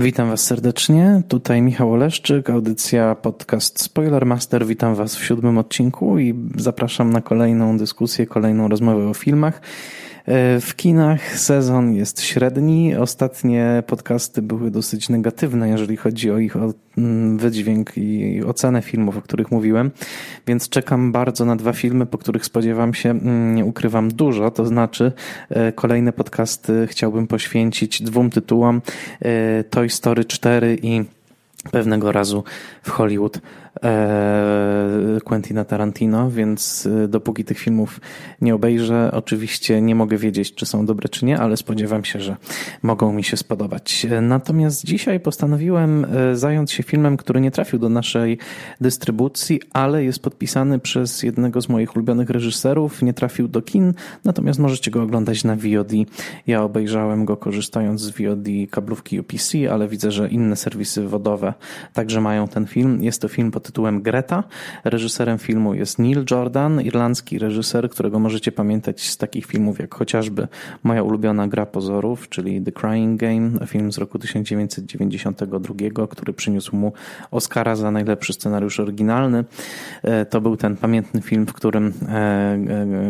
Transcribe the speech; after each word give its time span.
Witam 0.00 0.28
Was 0.30 0.44
serdecznie. 0.44 1.22
Tutaj 1.28 1.62
Michał 1.62 1.92
Oleszczyk, 1.92 2.50
audycja 2.50 3.14
podcast 3.14 3.82
Spoilermaster. 3.82 4.66
Witam 4.66 4.94
Was 4.94 5.16
w 5.16 5.24
siódmym 5.24 5.58
odcinku 5.58 6.18
i 6.18 6.34
zapraszam 6.56 7.12
na 7.12 7.20
kolejną 7.20 7.78
dyskusję, 7.78 8.26
kolejną 8.26 8.68
rozmowę 8.68 9.08
o 9.08 9.14
filmach. 9.14 9.60
E, 10.30 10.60
w 10.60 10.76
kinach 10.76 11.38
sezon 11.38 11.94
jest 11.94 12.22
średni. 12.22 12.96
Ostatnie 12.96 13.82
podcasty 13.86 14.42
były 14.42 14.70
dosyć 14.70 15.08
negatywne, 15.08 15.68
jeżeli 15.68 15.96
chodzi 15.96 16.30
o 16.30 16.38
ich 16.38 16.56
mm, 16.98 17.38
wydźwięk 17.38 17.92
i 17.96 18.42
ocenę 18.44 18.82
filmów, 18.82 19.16
o 19.16 19.22
których 19.22 19.50
mówiłem, 19.50 19.90
więc 20.46 20.68
czekam 20.68 21.12
bardzo 21.12 21.44
na 21.44 21.56
dwa 21.56 21.72
filmy, 21.72 22.06
po 22.06 22.18
których 22.18 22.44
spodziewam 22.44 22.94
się, 22.94 23.10
mm, 23.10 23.54
nie 23.54 23.64
ukrywam, 23.64 24.08
dużo. 24.08 24.50
To 24.50 24.66
znaczy, 24.66 25.12
e, 25.48 25.72
kolejne 25.72 26.12
podcasty 26.12 26.86
chciałbym 26.86 27.26
poświęcić 27.26 28.02
dwóm 28.02 28.30
tytułom: 28.30 28.82
e, 29.20 29.64
Toy 29.64 29.88
Story 29.88 30.24
4 30.24 30.78
i 30.82 31.04
pewnego 31.70 32.12
razu 32.12 32.44
w 32.82 32.90
Hollywood 32.90 33.40
Quentina 35.24 35.64
Tarantino, 35.64 36.30
więc 36.30 36.88
e, 37.04 37.08
dopóki 37.08 37.44
tych 37.44 37.58
filmów 37.58 38.00
nie 38.40 38.54
obejrzę, 38.54 39.10
oczywiście 39.12 39.82
nie 39.82 39.94
mogę 39.94 40.16
wiedzieć, 40.16 40.54
czy 40.54 40.66
są 40.66 40.86
dobre, 40.86 41.08
czy 41.08 41.24
nie, 41.24 41.38
ale 41.38 41.56
spodziewam 41.56 42.04
się, 42.04 42.20
że 42.20 42.36
mogą 42.82 43.12
mi 43.12 43.24
się 43.24 43.36
spodobać. 43.36 44.06
Natomiast 44.22 44.84
dzisiaj 44.84 45.20
postanowiłem 45.20 46.04
e, 46.04 46.36
zająć 46.36 46.72
się 46.72 46.82
filmem, 46.82 47.16
który 47.16 47.40
nie 47.40 47.50
trafił 47.50 47.78
do 47.78 47.88
naszej 47.88 48.38
dystrybucji, 48.80 49.60
ale 49.72 50.04
jest 50.04 50.22
podpisany 50.22 50.78
przez 50.78 51.22
jednego 51.22 51.60
z 51.60 51.68
moich 51.68 51.96
ulubionych 51.96 52.30
reżyserów, 52.30 53.02
nie 53.02 53.14
trafił 53.14 53.48
do 53.48 53.62
kin, 53.62 53.94
natomiast 54.24 54.58
możecie 54.58 54.90
go 54.90 55.02
oglądać 55.02 55.44
na 55.44 55.56
VOD. 55.56 55.92
Ja 56.46 56.62
obejrzałem 56.62 57.24
go 57.24 57.36
korzystając 57.36 58.00
z 58.00 58.10
VOD 58.10 58.48
kablówki 58.70 59.20
UPC, 59.20 59.52
ale 59.70 59.88
widzę, 59.88 60.10
że 60.10 60.28
inne 60.28 60.56
serwisy 60.56 61.08
wodowe 61.08 61.54
także 61.92 62.20
mają 62.20 62.48
ten 62.48 62.66
film. 62.66 63.02
Jest 63.02 63.22
to 63.22 63.28
film 63.28 63.50
pod 63.50 63.59
tytułem 63.60 64.02
Greta. 64.02 64.44
Reżyserem 64.84 65.38
filmu 65.38 65.74
jest 65.74 65.98
Neil 65.98 66.24
Jordan, 66.30 66.80
irlandzki 66.80 67.38
reżyser, 67.38 67.90
którego 67.90 68.18
możecie 68.18 68.52
pamiętać 68.52 69.00
z 69.08 69.16
takich 69.16 69.46
filmów 69.46 69.78
jak 69.78 69.94
chociażby 69.94 70.48
moja 70.82 71.02
ulubiona 71.02 71.48
Gra 71.48 71.66
Pozorów, 71.66 72.28
czyli 72.28 72.62
The 72.62 72.72
Crying 72.72 73.20
Game, 73.20 73.66
film 73.66 73.92
z 73.92 73.98
roku 73.98 74.18
1992, 74.18 76.06
który 76.06 76.32
przyniósł 76.32 76.76
mu 76.76 76.92
Oscara 77.30 77.76
za 77.76 77.90
najlepszy 77.90 78.32
scenariusz 78.32 78.80
oryginalny. 78.80 79.44
E, 80.02 80.26
to 80.26 80.40
był 80.40 80.56
ten 80.56 80.76
pamiętny 80.76 81.22
film, 81.22 81.46
w 81.46 81.52
którym 81.52 81.92
e, 82.08 82.12
e, 82.12 82.56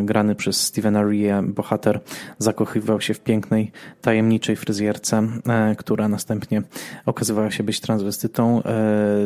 grany 0.04 0.34
przez 0.34 0.60
Stevena 0.60 1.02
Rea 1.02 1.42
bohater 1.42 2.00
zakochywał 2.38 3.00
się 3.00 3.14
w 3.14 3.20
pięknej, 3.20 3.72
tajemniczej 4.00 4.56
fryzjerce, 4.56 5.28
która 5.78 6.08
następnie 6.08 6.62
okazywała 7.06 7.50
się 7.50 7.64
być 7.64 7.80
transwestytą. 7.80 8.62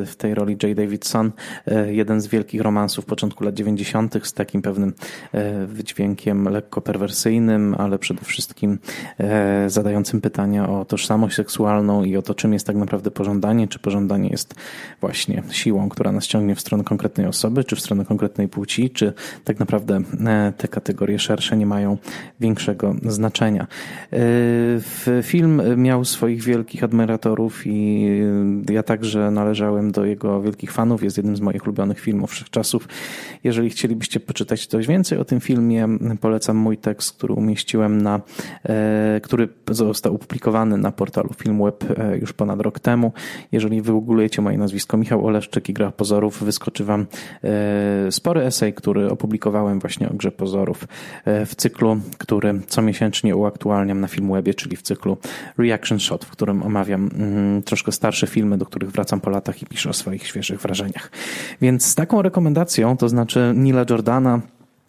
W 0.06 0.12
tej 0.18 0.34
roli 0.34 0.56
Jay 0.62 0.74
Davidson 0.74 1.13
E, 1.14 1.92
jeden 1.94 2.20
z 2.20 2.26
wielkich 2.26 2.60
romansów 2.60 3.04
początku 3.04 3.44
lat 3.44 3.54
90. 3.54 4.14
z 4.22 4.32
takim 4.32 4.62
pewnym 4.62 4.92
e, 5.32 5.66
wydźwiękiem 5.66 6.48
lekko 6.48 6.80
perwersyjnym, 6.80 7.74
ale 7.78 7.98
przede 7.98 8.24
wszystkim 8.24 8.78
e, 9.18 9.70
zadającym 9.70 10.20
pytania 10.20 10.68
o 10.68 10.84
tożsamość 10.84 11.36
seksualną 11.36 12.04
i 12.04 12.16
o 12.16 12.22
to, 12.22 12.34
czym 12.34 12.52
jest 12.52 12.66
tak 12.66 12.76
naprawdę 12.76 13.10
pożądanie, 13.10 13.68
czy 13.68 13.78
pożądanie 13.78 14.28
jest 14.28 14.54
właśnie 15.00 15.42
siłą, 15.50 15.88
która 15.88 16.12
nas 16.12 16.26
ciągnie 16.26 16.54
w 16.54 16.60
stronę 16.60 16.84
konkretnej 16.84 17.26
osoby, 17.26 17.64
czy 17.64 17.76
w 17.76 17.80
stronę 17.80 18.04
konkretnej 18.04 18.48
płci, 18.48 18.90
czy 18.90 19.12
tak 19.44 19.58
naprawdę 19.58 20.00
te 20.56 20.68
kategorie 20.68 21.18
szersze 21.18 21.56
nie 21.56 21.66
mają 21.66 21.96
większego 22.40 22.94
znaczenia. 23.02 23.66
Film 25.22 25.62
miał 25.76 26.04
swoich 26.04 26.42
wielkich 26.42 26.84
admiratorów 26.84 27.66
i 27.66 28.08
ja 28.70 28.82
także 28.82 29.30
należałem 29.30 29.92
do 29.92 30.04
jego 30.04 30.42
wielkich 30.42 30.72
fanów 30.72 31.02
jest 31.04 31.16
jednym 31.16 31.36
z 31.36 31.40
moich 31.40 31.64
ulubionych 31.64 32.00
filmów 32.00 32.30
wszechczasów. 32.30 32.88
Jeżeli 33.44 33.70
chcielibyście 33.70 34.20
poczytać 34.20 34.66
coś 34.66 34.86
więcej 34.86 35.18
o 35.18 35.24
tym 35.24 35.40
filmie, 35.40 35.88
polecam 36.20 36.56
mój 36.56 36.78
tekst, 36.78 37.16
który 37.16 37.34
umieściłem 37.34 38.02
na, 38.02 38.20
e, 38.64 39.20
który 39.22 39.48
został 39.70 40.14
opublikowany 40.14 40.78
na 40.78 40.92
portalu 40.92 41.30
Filmweb 41.36 41.84
e, 41.98 42.18
już 42.18 42.32
ponad 42.32 42.60
rok 42.60 42.80
temu. 42.80 43.12
Jeżeli 43.52 43.82
wygooglujecie 43.82 44.42
moje 44.42 44.58
nazwisko 44.58 44.96
Michał 44.96 45.26
Oleszczyk 45.26 45.68
i 45.68 45.72
Gra 45.72 45.90
Pozorów, 45.90 46.44
wyskoczy 46.44 46.84
wam 46.84 47.06
e, 47.44 48.12
spory 48.12 48.40
esej, 48.40 48.74
który 48.74 49.10
opublikowałem 49.10 49.80
właśnie 49.80 50.08
o 50.08 50.14
Grze 50.14 50.32
Pozorów 50.32 50.88
w 51.26 51.54
cyklu, 51.56 51.96
który 52.18 52.60
comiesięcznie 52.66 53.36
uaktualniam 53.36 54.00
na 54.00 54.08
Filmwebie, 54.08 54.54
czyli 54.54 54.76
w 54.76 54.82
cyklu 54.82 55.16
Reaction 55.58 56.00
Shot, 56.00 56.24
w 56.24 56.30
którym 56.30 56.62
omawiam 56.62 57.10
mm, 57.14 57.62
troszkę 57.62 57.92
starsze 57.92 58.26
filmy, 58.26 58.58
do 58.58 58.66
których 58.66 58.90
wracam 58.90 59.20
po 59.20 59.30
latach 59.30 59.62
i 59.62 59.66
piszę 59.66 59.90
o 59.90 59.92
swoich 59.92 60.26
świeżych 60.26 60.60
wrażeniach. 60.60 60.93
Więc 61.60 61.86
z 61.86 61.94
taką 61.94 62.22
rekomendacją, 62.22 62.96
to 62.96 63.08
znaczy 63.08 63.52
Nila 63.56 63.84
Jordana, 63.90 64.40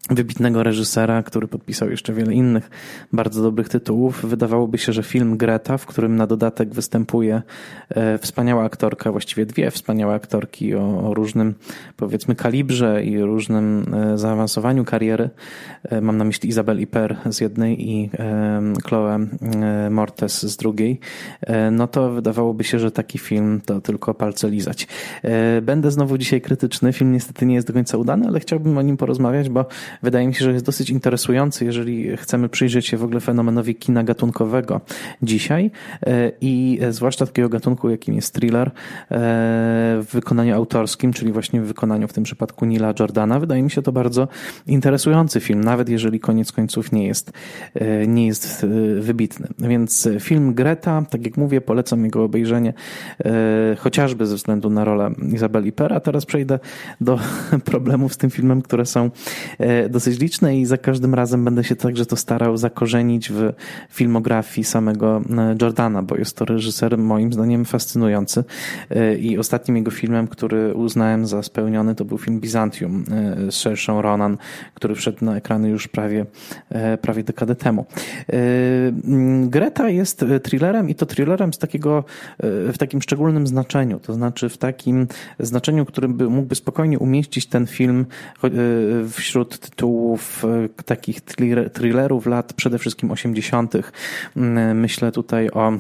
wybitnego 0.10 0.64
reżysera, 0.64 1.24
który 1.24 1.48
podpisał 1.48 1.90
jeszcze 1.90 2.14
wiele 2.14 2.34
innych 2.34 2.70
bardzo 3.14 3.42
dobrych 3.42 3.70
tytułów. 3.70 4.26
Wydawałoby 4.26 4.78
się, 4.78 4.94
że 4.94 5.04
film 5.04 5.38
Greta, 5.38 5.78
w 5.78 5.86
którym 5.86 6.16
na 6.16 6.28
dodatek 6.28 6.74
występuje 6.74 7.42
e, 7.90 8.18
wspaniała 8.18 8.64
aktorka, 8.64 9.12
właściwie 9.12 9.46
dwie 9.46 9.72
wspaniałe 9.72 10.14
aktorki 10.14 10.76
o, 10.76 11.10
o 11.10 11.14
różnym, 11.14 11.56
powiedzmy, 11.98 12.36
kalibrze 12.36 13.04
i 13.04 13.22
różnym 13.22 13.86
e, 13.94 14.18
zaawansowaniu 14.18 14.86
kariery. 14.86 15.30
E, 15.84 16.02
mam 16.02 16.18
na 16.18 16.24
myśli 16.24 16.50
Izabel 16.50 16.82
Iper 16.82 17.18
z 17.30 17.42
jednej 17.42 17.90
i 17.90 18.10
Chloe 18.86 19.20
Mortes 19.90 20.46
z 20.46 20.58
drugiej. 20.58 21.00
No 21.72 21.88
to 21.88 22.12
wydawałoby 22.12 22.64
się, 22.64 22.80
że 22.80 22.92
taki 22.92 23.20
film 23.20 23.62
to 23.66 23.82
tylko 23.82 24.14
palce 24.14 24.50
lizać. 24.50 24.88
Będę 25.62 25.92
znowu 25.92 26.18
dzisiaj 26.18 26.42
krytyczny. 26.42 26.94
Film 26.94 27.12
niestety 27.12 27.46
nie 27.46 27.56
jest 27.56 27.68
do 27.68 27.74
końca 27.74 27.98
udany, 27.98 28.28
ale 28.28 28.40
chciałbym 28.40 28.78
o 28.78 28.82
nim 28.82 28.98
porozmawiać, 28.98 29.50
bo 29.50 29.66
wydaje 30.04 30.28
mi 30.28 30.36
się, 30.36 30.46
że 30.46 30.54
jest 30.54 30.66
dosyć 30.66 30.90
interesujący, 30.90 31.66
jeżeli 31.66 32.18
chcemy 32.18 32.50
przyjrzeć 32.50 32.88
się 32.88 32.98
w 32.98 33.04
ogóle 33.04 33.20
fenomenowi 33.20 33.76
kina 33.76 34.04
gatunkowego 34.04 34.82
dzisiaj 35.22 35.72
e, 36.06 36.32
i 36.42 36.80
zwłaszcza 36.90 37.26
takiego 37.26 37.50
gatunku, 37.50 37.90
jakim 37.90 38.16
jest 38.16 38.34
thriller 38.34 38.68
e, 38.68 38.72
w 39.10 40.08
wykonaniu 40.14 40.56
autorskim, 40.56 41.14
czyli 41.14 41.32
właśnie 41.32 41.62
w 41.62 41.66
wykonaniu 41.66 42.08
w 42.08 42.14
tym 42.14 42.24
przypadku 42.24 42.66
Nila 42.66 42.94
Jordana. 43.00 43.40
Wydaje 43.40 43.64
mi 43.64 43.72
się 43.72 43.82
to 43.82 43.92
bardzo 43.92 44.28
interesujący 44.68 45.40
film, 45.40 45.64
nawet 45.64 45.90
jeżeli 45.90 46.20
koniec 46.20 46.52
końców 46.52 46.92
nie 46.92 47.08
jest, 47.08 47.32
e, 47.76 48.08
nie 48.08 48.28
jest 48.28 48.66
wybitny. 49.00 49.48
Więc 49.60 50.10
film 50.20 50.54
Greta, 50.54 51.04
tak 51.10 51.26
jak 51.26 51.38
mówię, 51.38 51.62
polecam 51.62 52.06
jego 52.06 52.24
obejrzenie 52.24 52.74
chociażby 53.78 54.26
ze 54.26 54.36
względu 54.36 54.70
na 54.70 54.86
rolę 54.86 55.12
Izabeli 55.34 55.72
Pera. 55.72 56.00
Teraz 56.00 56.26
przejdę 56.26 56.60
do 57.02 57.20
problemów 57.72 58.14
z 58.14 58.18
tym 58.18 58.30
filmem, 58.30 58.62
które 58.62 58.86
są 58.86 59.10
dosyć 59.90 60.20
liczne 60.20 60.58
i 60.58 60.66
za 60.66 60.78
każdym 60.78 61.14
razem 61.14 61.46
będę 61.46 61.64
się 61.64 61.76
także 61.76 62.06
to 62.06 62.16
starał 62.16 62.58
zakorzenić 62.58 63.32
w 63.32 63.54
filmografii 63.90 64.66
samego 64.66 65.22
e, 65.38 65.56
Jordana, 65.62 66.04
bo 66.04 66.16
jest 66.18 66.38
to 66.38 66.46
reżyser 66.46 66.98
moim 66.98 67.34
zdaniem 67.34 67.66
fascynujący 67.66 68.44
e, 68.90 69.16
i 69.18 69.38
ostatnim 69.38 69.78
jego 69.78 69.92
filmem, 69.92 70.28
który 70.28 70.74
uznałem 70.74 71.28
za 71.28 71.44
spełniony, 71.44 71.96
to 71.96 72.06
był 72.06 72.18
film 72.18 72.40
Byzantium 72.40 73.06
e, 73.12 73.52
z 73.52 73.56
Saoirse 73.56 74.02
Ronan, 74.02 74.38
który 74.74 74.96
wszedł 74.96 75.26
na 75.26 75.36
ekrany 75.36 75.70
już 75.70 75.88
prawie, 75.88 76.26
prawie 77.02 77.24
dekadę 77.24 77.56
temu. 77.56 77.86
Greta 79.44 79.90
jest 79.90 80.26
thrillerem 80.44 80.90
i 80.90 80.96
to 80.96 81.06
thrillerem 81.06 81.54
z 81.54 81.58
takiego, 81.58 82.04
w 82.44 82.78
takim 82.78 83.02
szczególnym 83.02 83.48
znaczeniu, 83.48 84.00
to 84.00 84.14
znaczy 84.14 84.50
w 84.50 84.58
takim 84.58 85.08
znaczeniu, 85.40 85.86
którym 85.86 86.14
by, 86.14 86.30
mógłby 86.30 86.56
spokojnie 86.56 87.00
umieścić 87.00 87.46
ten 87.48 87.68
film 87.68 88.06
wśród 89.10 89.65
tytułów 89.70 90.46
e, 90.46 90.84
takich 90.84 91.22
thrillerów 91.74 92.26
lat 92.26 92.54
przede 92.54 92.80
wszystkim 92.80 93.12
80. 93.12 93.74
Mm, 94.36 94.80
myślę 94.80 95.12
tutaj 95.12 95.50
o 95.50 95.74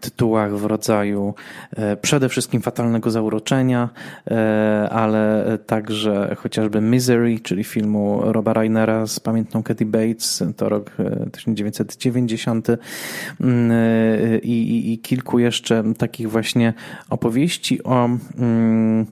tytułach 0.00 0.56
w 0.56 0.64
rodzaju 0.64 1.34
e, 1.76 1.96
przede 1.96 2.28
wszystkim 2.28 2.62
fatalnego 2.62 3.10
zauroczenia, 3.10 3.88
e, 4.30 4.88
ale 4.90 5.44
także 5.66 6.36
chociażby 6.38 6.80
Misery, 6.80 7.40
czyli 7.40 7.64
filmu 7.64 8.20
Roba 8.24 8.52
Reinera 8.52 9.06
z 9.06 9.20
pamiętną 9.20 9.62
Katie 9.62 9.86
Bates, 9.86 10.44
to 10.56 10.68
rok 10.68 10.90
1990 11.32 12.70
e, 12.70 12.78
mm, 13.40 13.72
i, 14.42 14.50
i, 14.50 14.92
i 14.92 14.98
kilku 14.98 15.38
jeszcze 15.38 15.84
takich 15.98 16.30
właśnie 16.30 16.74
opowieści 17.10 17.82
o 17.82 18.08
mm, 18.38 19.06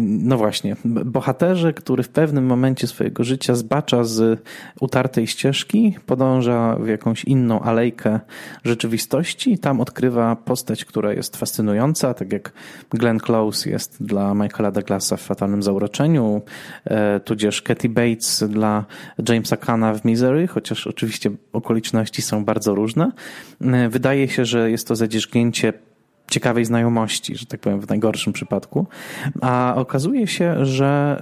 no 0.00 0.36
właśnie, 0.36 0.76
bohaterze, 0.84 1.72
który 1.72 2.02
w 2.02 2.08
pewnym 2.08 2.46
momencie 2.46 2.86
swojego 2.86 3.24
życia 3.24 3.54
zbacza 3.54 4.04
z 4.04 4.40
utartej 4.80 5.26
ścieżki, 5.26 5.96
podąża 6.06 6.76
w 6.76 6.88
jakąś 6.88 7.24
inną 7.24 7.60
alejkę 7.60 8.20
rzeczywistości 8.64 9.53
tam 9.58 9.80
odkrywa 9.80 10.36
postać, 10.36 10.84
która 10.84 11.12
jest 11.12 11.36
fascynująca, 11.36 12.14
tak 12.14 12.32
jak 12.32 12.52
Glenn 12.90 13.20
Close 13.20 13.70
jest 13.70 14.02
dla 14.02 14.34
Michaela 14.34 14.70
Douglasa 14.70 15.16
w 15.16 15.20
Fatalnym 15.22 15.62
Zauroczeniu, 15.62 16.42
e, 16.84 17.20
tudzież 17.20 17.62
Katie 17.62 17.88
Bates 17.88 18.44
dla 18.48 18.84
Jamesa 19.28 19.56
Kana 19.56 19.94
w 19.94 20.04
Misery, 20.04 20.46
chociaż 20.46 20.86
oczywiście 20.86 21.30
okoliczności 21.52 22.22
są 22.22 22.44
bardzo 22.44 22.74
różne. 22.74 23.12
E, 23.60 23.88
wydaje 23.88 24.28
się, 24.28 24.44
że 24.44 24.70
jest 24.70 24.88
to 24.88 24.96
zadzierzgnięcie 24.96 25.72
ciekawej 26.30 26.64
znajomości, 26.64 27.36
że 27.36 27.46
tak 27.46 27.60
powiem, 27.60 27.80
w 27.80 27.88
najgorszym 27.88 28.32
przypadku. 28.32 28.86
A 29.40 29.74
okazuje 29.76 30.26
się, 30.26 30.66
że 30.66 31.20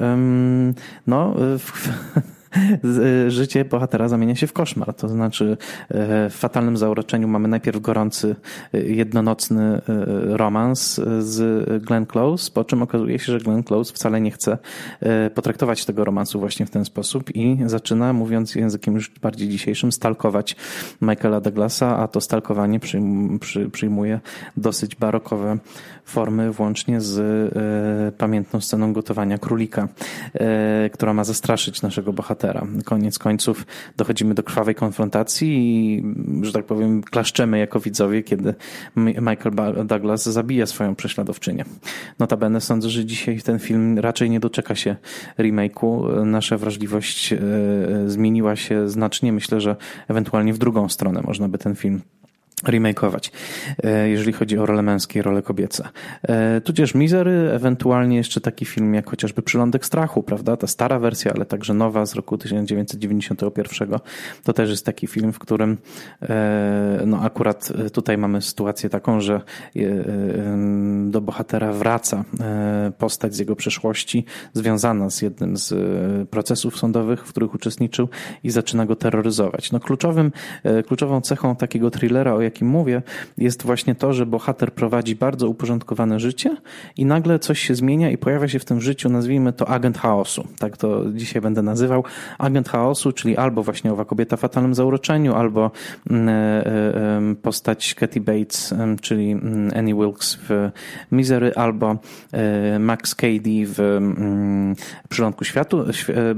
no, 1.06 1.34
w, 1.58 1.88
życie 3.28 3.64
bohatera 3.64 4.08
zamienia 4.08 4.34
się 4.34 4.46
w 4.46 4.52
koszmar. 4.52 4.94
To 4.94 5.08
znaczy 5.08 5.56
e, 5.88 6.30
w 6.30 6.34
fatalnym 6.34 6.76
zauroczeniu 6.76 7.28
mamy 7.28 7.48
najpierw 7.48 7.80
gorący, 7.80 8.36
e, 8.74 8.82
jednonocny 8.82 9.62
e, 9.62 9.80
romans 10.36 11.00
z 11.18 11.82
Glenn 11.82 12.06
Close, 12.06 12.50
po 12.50 12.64
czym 12.64 12.82
okazuje 12.82 13.18
się, 13.18 13.32
że 13.32 13.38
Glenn 13.38 13.62
Close 13.62 13.94
wcale 13.94 14.20
nie 14.20 14.30
chce 14.30 14.58
potraktować 15.34 15.84
tego 15.84 16.04
romansu 16.04 16.40
właśnie 16.40 16.66
w 16.66 16.70
ten 16.70 16.84
sposób 16.84 17.36
i 17.36 17.58
zaczyna, 17.66 18.12
mówiąc 18.12 18.54
językiem 18.54 18.94
już 18.94 19.10
bardziej 19.10 19.48
dzisiejszym, 19.48 19.92
stalkować 19.92 20.56
Michaela 21.00 21.40
Douglasa, 21.40 21.98
a 21.98 22.08
to 22.08 22.20
stalkowanie 22.20 22.80
przyjmuje 23.72 24.20
dosyć 24.56 24.96
barokowe 24.96 25.58
formy, 26.04 26.52
włącznie 26.52 27.00
z 27.00 27.54
pamiętną 28.14 28.60
sceną 28.60 28.92
gotowania 28.92 29.38
królika, 29.38 29.88
która 30.92 31.14
ma 31.14 31.24
zastraszyć 31.24 31.82
naszego 31.82 32.12
bohatera 32.12 32.41
bohatera. 32.42 32.66
Koniec 32.84 33.18
końców 33.18 33.66
dochodzimy 33.96 34.34
do 34.34 34.42
krwawej 34.42 34.74
konfrontacji 34.74 35.48
i, 35.48 36.02
że 36.42 36.52
tak 36.52 36.64
powiem, 36.64 37.02
klaszczemy 37.02 37.58
jako 37.58 37.80
widzowie, 37.80 38.22
kiedy 38.22 38.54
Michael 38.96 39.86
Douglas 39.86 40.22
zabija 40.22 40.66
swoją 40.66 40.94
prześladowczynię. 40.94 41.64
Notabene 42.18 42.60
sądzę, 42.60 42.88
że 42.90 43.04
dzisiaj 43.04 43.40
ten 43.40 43.58
film 43.58 43.98
raczej 43.98 44.30
nie 44.30 44.40
doczeka 44.40 44.74
się 44.74 44.96
remake'u. 45.38 46.26
Nasza 46.26 46.58
wrażliwość 46.58 47.32
e, 47.32 47.38
zmieniła 48.06 48.56
się 48.56 48.88
znacznie. 48.88 49.32
Myślę, 49.32 49.60
że 49.60 49.76
ewentualnie 50.08 50.52
w 50.52 50.58
drugą 50.58 50.88
stronę 50.88 51.22
można 51.22 51.48
by 51.48 51.58
ten 51.58 51.74
film 51.74 52.00
remakeować, 52.64 53.32
e, 53.84 54.08
jeżeli 54.08 54.32
chodzi 54.32 54.58
o 54.58 54.66
role 54.66 54.82
męskie 54.82 55.18
i 55.18 55.22
role 55.22 55.42
kobiece. 55.42 55.88
E, 56.22 56.60
tudzież 56.60 56.94
Misery, 56.94 57.50
ewentualnie 57.52 58.16
jeszcze 58.16 58.40
taki 58.40 58.64
film 58.64 58.94
jak 58.94 59.10
chociażby 59.10 59.42
Przylądek 59.42 59.86
Strachu, 59.86 60.22
prawda? 60.22 60.56
Ta 60.56 60.66
stara 60.66 60.98
wersja, 60.98 61.32
ale 61.34 61.44
także 61.44 61.74
nowa 61.74 62.06
z 62.06 62.14
roku 62.14 62.38
1991. 62.38 63.98
To 64.44 64.52
też 64.52 64.70
jest 64.70 64.86
taki 64.86 65.06
film, 65.06 65.32
w 65.32 65.38
którym 65.38 65.78
e, 66.22 67.02
no 67.06 67.20
akurat 67.20 67.72
tutaj 67.92 68.18
mamy 68.18 68.42
sytuację 68.42 68.90
taką, 68.90 69.20
że 69.20 69.40
do 71.06 71.20
bohatera 71.20 71.72
wraca 71.72 72.24
postać 72.98 73.34
z 73.34 73.38
jego 73.38 73.56
przeszłości 73.56 74.24
związana 74.52 75.10
z 75.10 75.22
jednym 75.22 75.56
z 75.56 75.74
procesów 76.28 76.78
sądowych, 76.78 77.26
w 77.26 77.28
których 77.28 77.54
uczestniczył 77.54 78.08
i 78.44 78.50
zaczyna 78.50 78.86
go 78.86 78.96
terroryzować. 78.96 79.72
No 79.72 79.80
kluczowym, 79.80 80.32
kluczową 80.86 81.20
cechą 81.20 81.56
takiego 81.56 81.90
thrillera, 81.90 82.34
o 82.34 82.40
jakim 82.52 82.68
mówię, 82.68 83.02
jest 83.38 83.62
właśnie 83.62 83.94
to, 83.94 84.12
że 84.12 84.26
bohater 84.26 84.72
prowadzi 84.72 85.16
bardzo 85.16 85.48
uporządkowane 85.48 86.20
życie 86.20 86.56
i 86.96 87.04
nagle 87.04 87.38
coś 87.38 87.60
się 87.60 87.74
zmienia 87.74 88.10
i 88.10 88.18
pojawia 88.18 88.48
się 88.48 88.58
w 88.58 88.64
tym 88.64 88.80
życiu, 88.80 89.08
nazwijmy 89.08 89.52
to 89.52 89.68
agent 89.68 89.98
chaosu. 89.98 90.46
Tak 90.58 90.76
to 90.76 91.12
dzisiaj 91.12 91.42
będę 91.42 91.62
nazywał. 91.62 92.04
Agent 92.38 92.68
chaosu, 92.68 93.12
czyli 93.12 93.36
albo 93.36 93.62
właśnie 93.62 93.92
owa 93.92 94.04
kobieta 94.04 94.36
w 94.36 94.40
fatalnym 94.40 94.74
zauroczeniu, 94.74 95.34
albo 95.34 95.70
mm, 96.10 96.28
e, 96.28 96.32
e, 96.32 97.34
postać 97.42 97.94
Katy 97.94 98.20
Bates, 98.20 98.74
czyli 99.00 99.30
mm, 99.30 99.70
Annie 99.76 99.94
Wilkes 99.94 100.38
w 100.48 100.70
Misery, 101.12 101.52
albo 101.54 101.96
e, 102.32 102.78
Max 102.78 103.14
Cady 103.14 103.66
w 103.66 103.80
mm, 103.80 104.76
Przylądku 105.08 105.44
Światu, 105.44 105.84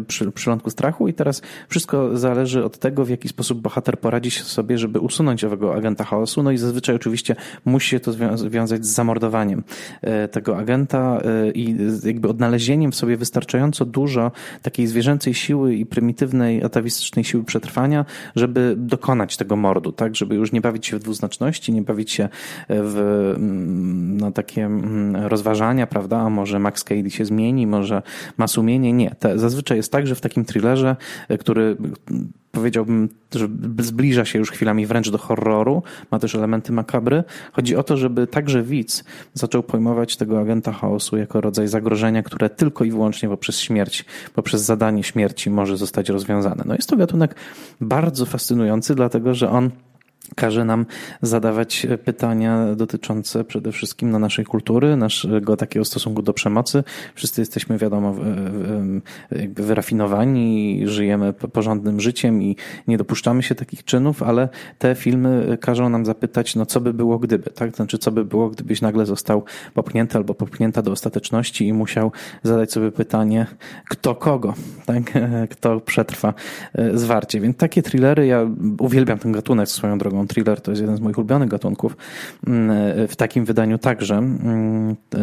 przy, 0.07 0.33
Przylądku 0.33 0.71
Strachu 0.71 1.09
i 1.09 1.15
teraz 1.15 1.43
wszystko 1.69 2.17
zależy 2.19 2.65
od 2.65 2.79
tego, 2.79 3.05
w 3.05 3.09
jaki 3.09 3.29
sposób 3.29 3.61
bohater 3.61 3.99
poradzi 3.99 4.31
sobie, 4.31 4.79
żeby 4.79 5.01
usunąć 5.01 5.45
owego 5.45 5.75
agenta 5.75 6.04
chaosu. 6.05 6.43
No 6.43 6.51
i 6.51 6.59
zazwyczaj 6.59 6.97
oczywiście 6.97 7.37
musi 7.65 7.89
się 7.89 8.01
to 8.01 8.13
wiązać 8.51 8.87
z 8.87 8.89
zamordowaniem 8.89 9.63
e, 10.03 10.29
tego 10.29 10.59
agenta 10.59 11.21
e, 11.25 11.51
i 11.51 11.77
jakby 12.05 12.29
odnalezieniem 12.29 12.93
w 12.93 12.97
sobie 12.97 13.17
wystarczająco 13.17 13.85
dużo 13.85 14.33
takiej 14.63 14.87
zwierzęcej 14.87 15.35
siły 15.35 15.75
i 15.75 15.87
prymitywnej, 15.87 16.65
atawistycznej 16.65 17.25
siły 17.25 17.45
przetrwania, 17.45 18.05
żeby 18.37 18.75
dokonać 18.79 19.37
tego 19.37 19.57
mordu, 19.57 19.93
tak? 19.93 20.17
Żeby 20.17 20.35
już 20.35 20.53
nie 20.53 20.61
bawić 20.61 20.87
się 20.87 20.97
w 20.97 21.01
dwuznaczności, 21.01 21.73
nie 21.73 21.83
bawić 21.83 22.13
się 22.13 22.29
w 22.69 23.33
mm, 23.37 24.17
no, 24.17 24.33
takie 24.33 24.65
mm, 24.65 25.17
rozważania, 25.17 25.87
prawda? 25.87 26.19
A 26.19 26.31
może 26.31 26.59
Max 26.59 26.85
Cady 26.85 27.11
się 27.11 27.25
zmieni, 27.25 27.67
może 27.67 28.03
ma 28.37 28.49
sumienie. 28.49 28.93
Nie. 28.93 29.15
Zazwyczaj 29.35 29.77
jest 29.77 29.93
tak, 29.93 30.07
że 30.07 30.15
w 30.15 30.21
takim 30.21 30.45
thrillerze, 30.45 30.97
e, 31.29 31.39
który 31.39 31.77
powiedziałbym, 32.55 33.09
że 33.35 33.49
zbliża 33.79 34.25
się 34.25 34.39
już 34.39 34.51
chwilami 34.51 34.87
wręcz 34.87 35.11
do 35.11 35.19
horroru, 35.19 35.83
ma 36.11 36.19
też 36.19 36.35
elementy 36.35 36.73
makabry. 36.73 37.25
Chodzi 37.53 37.77
o 37.77 37.83
to, 37.83 37.97
żeby 37.97 38.27
także 38.27 38.63
widz 38.63 39.05
zaczął 39.35 39.63
pojmować 39.63 40.17
tego 40.17 40.41
agenta 40.41 40.73
chaosu 40.73 41.17
jako 41.17 41.41
rodzaj 41.41 41.69
zagrożenia, 41.69 42.23
które 42.23 42.51
tylko 42.51 42.85
i 42.85 42.91
wyłącznie 42.91 43.29
poprzez 43.29 43.61
śmierć, 43.61 44.05
poprzez 44.35 44.63
zadanie 44.63 45.03
śmierci 45.03 45.51
może 45.51 45.77
zostać 45.77 46.09
rozwiązane. 46.09 46.65
No 46.67 46.75
jest 46.75 46.89
to 46.89 46.97
gatunek 46.97 47.35
bardzo 47.81 48.27
fascynujący, 48.27 48.95
dlatego 48.95 49.35
że 49.35 49.51
on 49.51 49.71
każe 50.35 50.65
nam 50.65 50.87
zadawać 51.23 51.87
pytania 52.05 52.75
dotyczące 52.75 53.45
przede 53.45 53.73
wszystkim 53.73 54.11
na 54.11 54.19
naszej 54.19 54.45
kultury, 54.45 54.97
naszego 54.97 55.57
takiego 55.57 55.85
stosunku 55.85 56.23
do 56.23 56.33
przemocy. 56.33 56.85
Wszyscy 57.15 57.41
jesteśmy, 57.41 57.79
wiadomo, 57.79 58.15
wyrafinowani, 59.55 60.81
żyjemy 60.85 61.33
porządnym 61.33 62.01
życiem 62.01 62.43
i 62.43 62.57
nie 62.89 62.99
dopuszczamy 62.99 63.43
się 63.43 63.55
takich 63.55 63.85
czynów, 63.85 64.23
ale 64.23 64.49
te 64.79 64.95
filmy 64.95 65.59
każą 65.61 65.89
nam 65.89 66.05
zapytać, 66.05 66.57
no 66.57 66.67
co 66.67 66.81
by 66.81 66.95
było 66.95 67.19
gdyby, 67.19 67.51
tak? 67.51 67.77
Znaczy, 67.77 67.99
co 67.99 68.11
by 68.11 68.25
było, 68.25 68.51
gdybyś 68.51 68.81
nagle 68.81 69.07
został 69.07 69.45
popchnięty 69.75 70.19
albo 70.19 70.35
popchnięta 70.35 70.83
do 70.83 70.93
ostateczności 70.93 71.67
i 71.67 71.73
musiał 71.73 72.13
zadać 72.43 72.73
sobie 72.73 72.93
pytanie, 72.93 73.47
kto 73.89 74.15
kogo, 74.15 74.55
tak? 74.87 75.03
Kto 75.51 75.81
przetrwa 75.81 76.35
e, 76.75 76.99
zwarcie. 76.99 77.41
Więc 77.41 77.57
takie 77.57 77.83
thrillery, 77.83 78.27
ja 78.27 78.47
uwielbiam 78.79 79.19
ten 79.19 79.33
gatunek 79.33 79.69
swoją 79.69 79.99
drogą 79.99 80.14
thriller 80.29 80.61
to 80.61 80.71
jest 80.71 80.81
jeden 80.81 80.97
z 80.97 81.01
moich 81.01 81.19
ulubionych 81.19 81.49
gatunków. 81.49 81.97
Mm, 82.47 83.09
w 83.09 83.17
takim 83.17 83.45
wydaniu 83.45 83.79
także. 83.79 84.15
Mm, 84.15 84.97
e, 85.15 85.17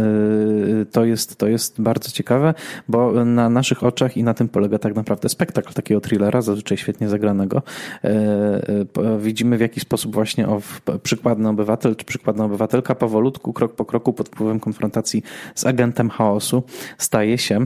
to 0.91 1.05
jest, 1.05 1.35
to 1.35 1.47
jest 1.47 1.81
bardzo 1.81 2.11
ciekawe, 2.11 2.53
bo 2.87 3.25
na 3.25 3.49
naszych 3.49 3.83
oczach 3.83 4.17
i 4.17 4.23
na 4.23 4.33
tym 4.33 4.49
polega 4.49 4.79
tak 4.79 4.95
naprawdę 4.95 5.29
spektakl 5.29 5.73
takiego 5.73 6.01
thrillera, 6.01 6.41
zazwyczaj 6.41 6.77
świetnie 6.77 7.09
zagranego. 7.09 7.61
E, 8.03 8.09
e, 8.09 9.19
widzimy 9.19 9.57
w 9.57 9.61
jaki 9.61 9.79
sposób 9.79 10.13
właśnie 10.13 10.47
o 10.47 10.61
przykładny 11.03 11.49
obywatel 11.49 11.95
czy 11.95 12.05
przykładna 12.05 12.45
obywatelka 12.45 12.95
powolutku, 12.95 13.53
krok 13.53 13.75
po 13.75 13.85
kroku 13.85 14.13
pod 14.13 14.29
wpływem 14.29 14.59
konfrontacji 14.59 15.23
z 15.55 15.65
agentem 15.65 16.09
chaosu 16.09 16.63
staje 16.97 17.37
się 17.37 17.65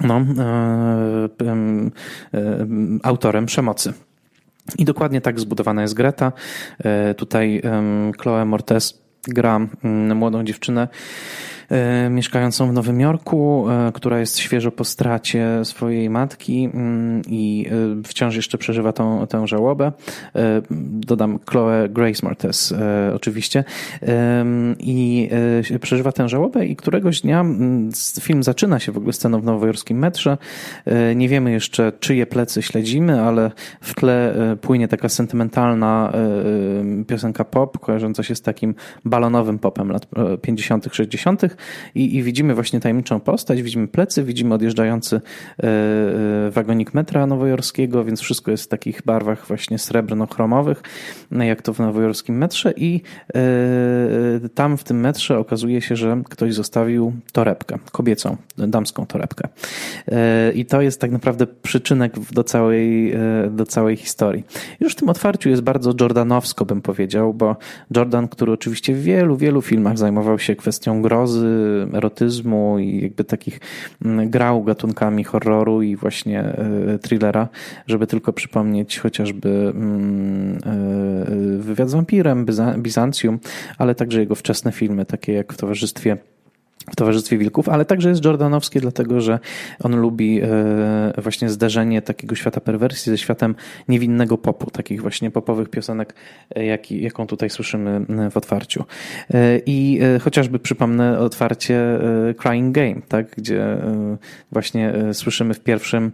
no, 0.00 0.20
autorem 3.02 3.46
przemocy. 3.46 3.92
I 4.78 4.84
dokładnie 4.84 5.20
tak 5.20 5.40
zbudowana 5.40 5.82
jest 5.82 5.94
Greta. 5.94 6.32
E, 6.84 7.14
tutaj 7.14 7.62
Chloe 8.22 8.44
Mortes 8.44 9.06
gra 9.28 9.60
mm, 9.84 10.16
młodą 10.16 10.44
dziewczynę, 10.44 10.88
mieszkającą 12.10 12.68
w 12.68 12.72
Nowym 12.72 13.00
Jorku, 13.00 13.66
e, 13.70 13.92
która 13.92 14.20
jest 14.20 14.38
świeżo 14.38 14.70
po 14.70 14.84
stracie 14.84 15.64
swojej 15.64 16.10
matki 16.10 16.70
mm, 16.74 17.22
i 17.28 17.66
e, 18.00 18.02
wciąż 18.02 18.36
jeszcze 18.36 18.58
przeżywa 18.58 18.92
tą, 18.92 19.26
tę 19.26 19.46
żałobę. 19.46 19.92
Dodam 20.90 21.38
Chloe 21.50 21.88
Grace 21.88 22.26
Martes 22.26 22.74
oczywiście. 23.14 23.64
I 24.78 25.30
przeżywa 25.80 26.12
tę 26.12 26.28
żałobę 26.28 26.66
i 26.66 26.76
któregoś 26.76 27.20
dnia 27.20 27.40
mm, 27.40 27.90
film 28.20 28.42
zaczyna 28.42 28.78
się 28.78 28.92
w 28.92 28.96
ogóle 28.96 29.12
sceną 29.12 29.40
w 29.40 29.44
nowojorskim 29.44 29.98
metrze. 29.98 30.38
Nie 31.16 31.28
wiemy 31.28 31.52
jeszcze 31.52 31.92
czyje 32.00 32.26
plecy 32.26 32.62
śledzimy, 32.62 33.22
ale 33.22 33.50
w 33.80 33.94
tle 33.94 34.34
płynie 34.60 34.88
taka 34.88 35.08
sentymentalna 35.08 36.12
piosenka 37.06 37.44
pop, 37.44 37.78
kojarząca 37.78 38.22
się 38.22 38.34
z 38.34 38.42
takim 38.42 38.74
balonowym 39.04 39.58
popem 39.58 39.92
lat 39.92 40.06
50., 40.42 40.88
60 40.92 41.55
i, 41.94 42.16
i 42.16 42.22
widzimy 42.22 42.54
właśnie 42.54 42.80
tajemniczą 42.80 43.20
postać, 43.20 43.62
widzimy 43.62 43.88
plecy, 43.88 44.24
widzimy 44.24 44.54
odjeżdżający 44.54 45.16
e, 45.16 45.68
e, 46.46 46.50
wagonik 46.50 46.94
metra 46.94 47.26
nowojorskiego, 47.26 48.04
więc 48.04 48.20
wszystko 48.20 48.50
jest 48.50 48.64
w 48.64 48.68
takich 48.68 49.02
barwach 49.02 49.46
właśnie 49.46 49.78
srebrno-chromowych, 49.78 50.82
jak 51.30 51.62
to 51.62 51.74
w 51.74 51.78
nowojorskim 51.78 52.38
metrze 52.38 52.72
i 52.76 53.00
e, 53.34 54.48
tam 54.54 54.76
w 54.76 54.84
tym 54.84 55.00
metrze 55.00 55.38
okazuje 55.38 55.80
się, 55.80 55.96
że 55.96 56.22
ktoś 56.28 56.54
zostawił 56.54 57.12
torebkę, 57.32 57.78
kobiecą, 57.92 58.36
damską 58.58 59.06
torebkę. 59.06 59.48
I 60.54 60.66
to 60.66 60.80
jest 60.80 61.00
tak 61.00 61.10
naprawdę 61.10 61.46
przyczynek 61.46 62.12
do 62.32 62.44
całej, 62.44 63.14
do 63.50 63.66
całej 63.66 63.96
historii. 63.96 64.44
Już 64.80 64.92
w 64.92 64.96
tym 64.96 65.08
otwarciu 65.08 65.48
jest 65.48 65.62
bardzo 65.62 65.92
jordanowsko, 66.00 66.64
bym 66.64 66.82
powiedział, 66.82 67.34
bo 67.34 67.56
Jordan, 67.96 68.28
który 68.28 68.52
oczywiście 68.52 68.94
w 68.94 69.02
wielu, 69.02 69.36
wielu 69.36 69.62
filmach 69.62 69.98
zajmował 69.98 70.38
się 70.38 70.56
kwestią 70.56 71.02
grozy, 71.02 71.45
erotyzmu 71.92 72.78
i 72.78 73.02
jakby 73.02 73.24
takich 73.24 73.60
mm, 74.04 74.30
grał 74.30 74.64
gatunkami 74.64 75.24
horroru 75.24 75.82
i 75.82 75.96
właśnie 75.96 76.40
e, 76.40 76.98
thrillera, 76.98 77.48
żeby 77.86 78.06
tylko 78.06 78.32
przypomnieć 78.32 78.98
chociażby 78.98 79.72
mm, 79.74 80.58
e, 80.66 81.58
wywiad 81.58 81.90
z 81.90 81.94
wampirem, 81.94 82.46
Bizancjum, 82.78 83.38
ale 83.78 83.94
także 83.94 84.20
jego 84.20 84.34
wczesne 84.34 84.72
filmy, 84.72 85.04
takie 85.04 85.32
jak 85.32 85.52
w 85.52 85.56
towarzystwie 85.56 86.16
w 86.90 86.96
Towarzystwie 86.96 87.38
Wilków, 87.38 87.68
ale 87.68 87.84
także 87.84 88.08
jest 88.08 88.24
Jordanowski, 88.24 88.80
dlatego 88.80 89.20
że 89.20 89.38
on 89.82 89.96
lubi 89.96 90.40
e, 90.42 91.22
właśnie 91.22 91.48
zderzenie 91.48 92.02
takiego 92.02 92.34
świata 92.34 92.60
perwersji 92.60 93.10
ze 93.10 93.18
światem 93.18 93.54
niewinnego 93.88 94.38
popu, 94.38 94.70
takich 94.70 95.02
właśnie 95.02 95.30
popowych 95.30 95.68
piosenek, 95.68 96.14
e, 96.54 96.64
jak, 96.64 96.90
jaką 96.90 97.26
tutaj 97.26 97.50
słyszymy 97.50 98.06
e, 98.08 98.30
w 98.30 98.36
otwarciu. 98.36 98.84
I 99.66 100.00
chociażby 100.20 100.58
przypomnę 100.58 101.18
otwarcie 101.18 101.98
Crying 102.38 102.74
Game, 102.74 102.94
tak, 103.08 103.30
gdzie 103.36 103.78
właśnie 104.52 104.92
słyszymy 105.12 105.54
w 105.54 105.60
pierwszym 105.60 106.12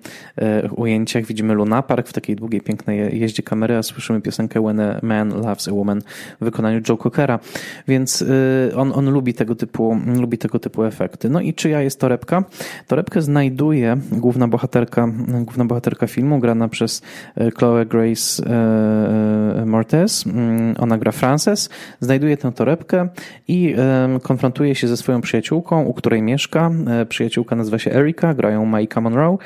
ujęciach, 0.76 1.24
widzimy 1.24 1.54
Luna 1.54 1.82
Park 1.82 2.08
w 2.08 2.12
takiej 2.12 2.36
długiej, 2.36 2.60
pięknej 2.60 3.20
jeździe 3.20 3.42
kamery, 3.42 3.76
a 3.76 3.82
słyszymy 3.82 4.20
piosenkę 4.20 4.60
When 4.60 4.80
a 4.80 5.00
Man 5.02 5.28
Loves 5.28 5.68
a 5.68 5.72
Woman 5.72 6.00
w 6.40 6.44
wykonaniu 6.44 6.80
Joe 6.88 6.96
Cockera, 6.96 7.38
więc 7.88 8.24
on, 8.76 8.92
on 8.94 9.10
lubi 9.10 9.34
tego 9.34 9.54
typu, 9.54 10.00
lubi 10.20 10.38
tego 10.38 10.58
typu 10.62 10.84
efekty. 10.84 11.30
No 11.30 11.40
i 11.40 11.54
czyja 11.54 11.82
jest 11.82 12.00
torebka? 12.00 12.44
Torebkę 12.86 13.22
znajduje 13.22 13.96
główna 14.12 14.48
bohaterka, 14.48 15.08
główna 15.28 15.64
bohaterka 15.64 16.06
filmu, 16.06 16.38
grana 16.38 16.68
przez 16.68 17.02
e, 17.36 17.50
Chloe 17.50 17.86
Grace 17.86 18.42
e, 18.46 19.62
e, 19.62 19.66
Mortez. 19.66 20.26
Mm, 20.26 20.74
ona 20.78 20.98
gra 20.98 21.12
Frances. 21.12 21.70
Znajduje 22.00 22.36
tę 22.36 22.52
torebkę 22.52 23.08
i 23.48 23.74
konfrontuje 24.22 24.74
się 24.74 24.88
ze 24.88 24.96
swoją 24.96 25.20
przyjaciółką, 25.20 25.84
u 25.84 25.94
której 25.94 26.22
mieszka. 26.22 26.70
Przyjaciółka 27.08 27.56
nazywa 27.56 27.78
się 27.78 27.92
Erika, 27.92 28.34
grają 28.34 28.64
Maika 28.64 29.00
Monroe. 29.00 29.38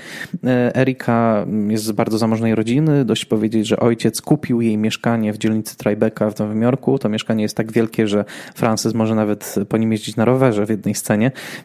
Erika 0.75 1.47
jest 1.69 1.85
z 1.85 1.93
bardzo 1.93 2.19
zamożnej 2.19 2.55
rodziny. 2.55 3.05
Dość 3.05 3.25
powiedzieć, 3.25 3.67
że 3.67 3.81
ojciec 3.81 4.23
kupił 4.23 4.61
jej 4.61 4.79
mieszkanie 4.79 5.33
w 5.33 5.39
dzielnicy 5.39 5.77
Tribeca 5.77 6.31
w 6.31 6.39
Nowym 6.39 6.63
Jorku. 6.63 6.99
To 6.99 7.09
mieszkanie 7.09 7.43
jest 7.43 7.57
tak 7.57 7.73
wielkie, 7.73 8.09
że 8.09 8.25
Frances 8.55 8.95
może 8.95 9.15
nawet 9.15 9.55
po 9.69 9.77
nim 9.77 9.93
jeździć 9.93 10.17
na 10.17 10.25
rowerze 10.25 10.67
w 10.67 10.71
jednej 10.71 10.95
z 10.95 11.03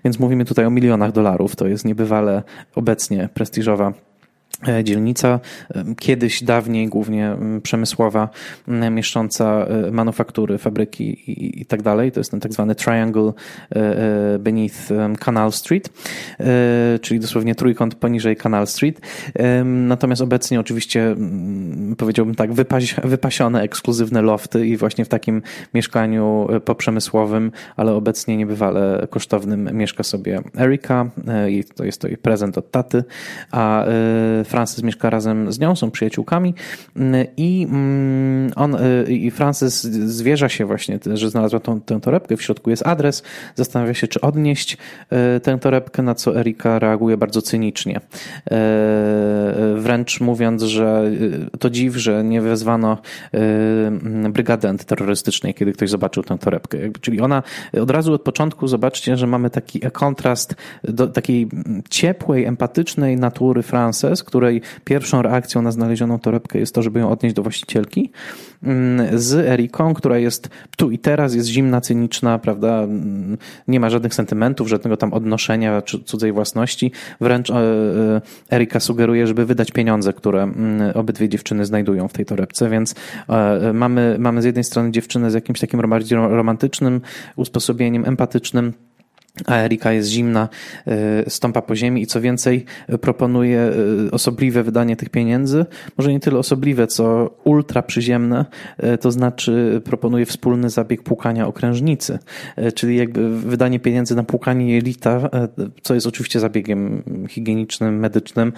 więc 0.04 0.20
mówimy 0.20 0.46
tutaj 0.46 0.66
o 0.66 0.70
milionach 0.70 1.12
dolarów. 1.12 1.56
To 1.56 1.68
jest 1.68 1.86
niebywale 1.86 2.44
obecnie 2.76 3.30
prestiżowa 3.34 3.94
dzielnica, 4.84 5.40
e, 5.76 5.84
kiedyś 6.00 6.44
dawniej 6.44 6.88
głównie 6.88 7.36
przemysłowa, 7.64 8.30
mieszcząca 8.68 9.66
e, 9.66 9.92
manufaktury, 9.92 10.58
fabryki 10.58 11.32
i, 11.62 11.66
tak 11.66 11.82
dalej. 11.82 12.12
To 12.12 12.20
jest 12.20 12.32
ten 12.32 12.40
tak 12.40 12.54
zwany 12.54 12.76
triangle 12.76 13.34
beneath 14.40 14.76
Canal 15.20 15.52
Street, 15.52 15.90
czyli 17.02 17.20
dosłownie 17.20 17.56
trójkąt 17.56 17.96
poniżej 17.96 18.36
Canal 18.36 18.68
Street. 18.68 19.02
Natomiast 19.66 20.22
obecnie 20.22 20.60
oczywiście 20.60 21.16
powiedziałbym 21.98 22.36
tak, 22.36 22.54
wypasione 23.04 23.62
ekskluzywne 23.62 24.22
lofty 24.22 24.68
i 24.68 24.78
właśnie 24.78 25.06
w 25.06 25.10
takim 25.10 25.42
mieszkaniu 25.74 26.48
poprzemysłowym, 26.66 27.52
ale 27.76 27.94
obecnie 27.94 28.38
niebywale 28.38 29.08
kosztownym 29.10 29.70
mieszka 29.74 30.04
sobie 30.04 30.42
Erika 30.60 31.10
i 31.50 31.64
to 31.64 31.84
jest 31.84 32.02
to 32.02 32.08
jej 32.08 32.18
prezent 32.18 32.58
od 32.58 32.72
taty, 32.72 33.04
a 33.52 33.86
Frances 34.44 34.84
mieszka 34.84 35.10
razem 35.10 35.52
z 35.52 35.60
nią, 35.60 35.76
są 35.76 35.92
przyjaciółkami 35.92 36.54
mm, 36.96 37.26
i 37.38 37.68
mm, 37.70 38.52
on 38.56 38.76
y, 38.76 39.14
i 39.14 39.32
Frances 39.32 39.84
zwierza 39.84 40.50
się 40.50 40.66
właśnie, 40.66 41.00
że 41.14 41.30
znalazła 41.30 41.60
tą, 41.60 41.82
tę 41.82 42.02
torebkę, 42.02 42.38
w 42.38 42.42
środku 42.42 42.70
jest 42.70 42.88
adres, 42.88 43.24
zastanawia 43.56 43.94
się, 43.94 44.08
czy 44.08 44.22
odnieść 44.22 44.78
y, 45.38 45.40
tę 45.40 45.60
torebkę, 45.60 46.04
na 46.04 46.16
co 46.16 46.40
Erika 46.40 46.80
reaguje 46.80 47.18
bardzo 47.18 47.42
cynicznie. 47.42 47.98
Y, 47.98 48.02
wręcz 49.76 50.22
mówiąc, 50.22 50.62
że 50.62 51.12
to 51.60 51.70
dziw, 51.70 51.96
że 51.96 52.24
nie 52.24 52.42
wezwano 52.42 52.98
brygady 54.30 54.70
antyterrorystycznej, 54.70 55.54
kiedy 55.54 55.74
ktoś 55.74 55.90
zobaczył 55.90 56.24
tę 56.24 56.38
torebkę. 56.38 56.78
Czyli 57.02 57.22
ona 57.22 57.44
od 57.82 57.92
razu 57.92 58.14
od 58.14 58.22
początku, 58.22 58.68
zobaczcie, 58.68 59.18
że 59.18 59.28
mamy 59.28 59.50
taki 59.50 59.80
kontrast 59.80 60.56
do 60.84 61.08
takiej 61.08 61.50
ciepłej, 61.90 62.46
empatycznej 62.46 63.18
natury 63.18 63.64
Frances, 63.64 64.24
której 64.32 64.62
pierwszą 64.84 65.22
reakcją 65.22 65.62
na 65.62 65.72
znalezioną 65.72 66.20
torebkę 66.20 66.60
jest 66.60 66.76
to, 66.76 66.82
żeby 66.82 67.00
ją 67.00 67.10
odnieść 67.10 67.36
do 67.36 67.44
właścicielki, 67.44 68.12
mm, 68.64 69.20
z 69.20 69.34
Eriką, 69.34 69.94
która 69.94 70.18
jest 70.18 70.50
tu 70.78 70.92
i 70.92 71.00
teraz, 71.00 71.36
jest 71.36 71.48
zimna, 71.48 71.82
cyniczna, 71.82 72.40
prawda, 72.40 72.84
mm, 72.84 73.38
nie 73.68 73.80
ma 73.80 73.90
żadnych 73.90 74.14
sentymentów, 74.14 74.68
żadnego 74.68 74.98
tam 74.98 75.14
odnoszenia 75.14 75.82
czy 75.82 76.04
cudzej 76.04 76.32
własności. 76.32 76.92
Wręcz 77.22 77.50
e, 77.50 77.54
e, 77.56 78.22
Erika 78.52 78.80
sugeruje, 78.80 79.28
żeby 79.28 79.46
wydać 79.46 79.72
pieniądze, 79.72 80.14
które 80.14 80.44
mm, 80.44 80.92
obydwie 80.96 81.30
dziewczyny 81.30 81.66
znajdują 81.66 82.08
w 82.08 82.14
tej 82.14 82.26
torebce, 82.26 82.70
więc 82.70 82.96
e, 83.30 83.74
mamy, 83.74 84.16
mamy 84.20 84.42
z 84.42 84.46
jednej 84.46 84.64
strony 84.64 84.92
dziewczynę 84.92 85.32
z 85.32 85.34
jakimś 85.34 85.60
takim 85.60 85.82
bardziej 85.90 86.18
romantycznym 86.18 87.02
usposobieniem, 87.36 88.06
empatycznym, 88.06 88.74
a 89.46 89.58
Erika 89.58 89.92
jest 89.92 90.10
zimna, 90.10 90.50
e, 90.88 91.30
stąpa 91.30 91.62
po 91.62 91.76
ziemi 91.76 92.02
i 92.02 92.08
co 92.08 92.22
więcej 92.22 92.66
proponuje 93.02 93.60
e, 93.60 94.12
osobliwe 94.12 94.64
wydanie 94.64 94.96
tych 94.96 95.10
pieniędzy. 95.10 95.66
Może 95.98 96.12
nie 96.12 96.20
tyle 96.20 96.40
osobliwe, 96.40 96.88
co 96.88 97.36
ultra 97.44 97.82
przyziemne, 97.82 98.46
e, 98.78 98.98
to 98.98 99.12
znaczy 99.12 99.82
proponuje 99.86 100.26
wspólny 100.26 100.70
zabieg 100.70 101.04
płukania 101.04 101.48
okrężnicy, 101.48 102.20
czyli 102.76 102.98
jakby 102.98 103.40
wydanie 103.40 103.80
pieniędzy 103.80 104.16
na 104.16 104.24
płukanie 104.24 104.74
jelita, 104.74 105.30
co 105.82 105.94
jest 105.94 106.08
oczywiście 106.08 106.40
zabiegiem 106.40 107.04
higienicznym, 107.30 108.00
medycznym, 108.00 108.54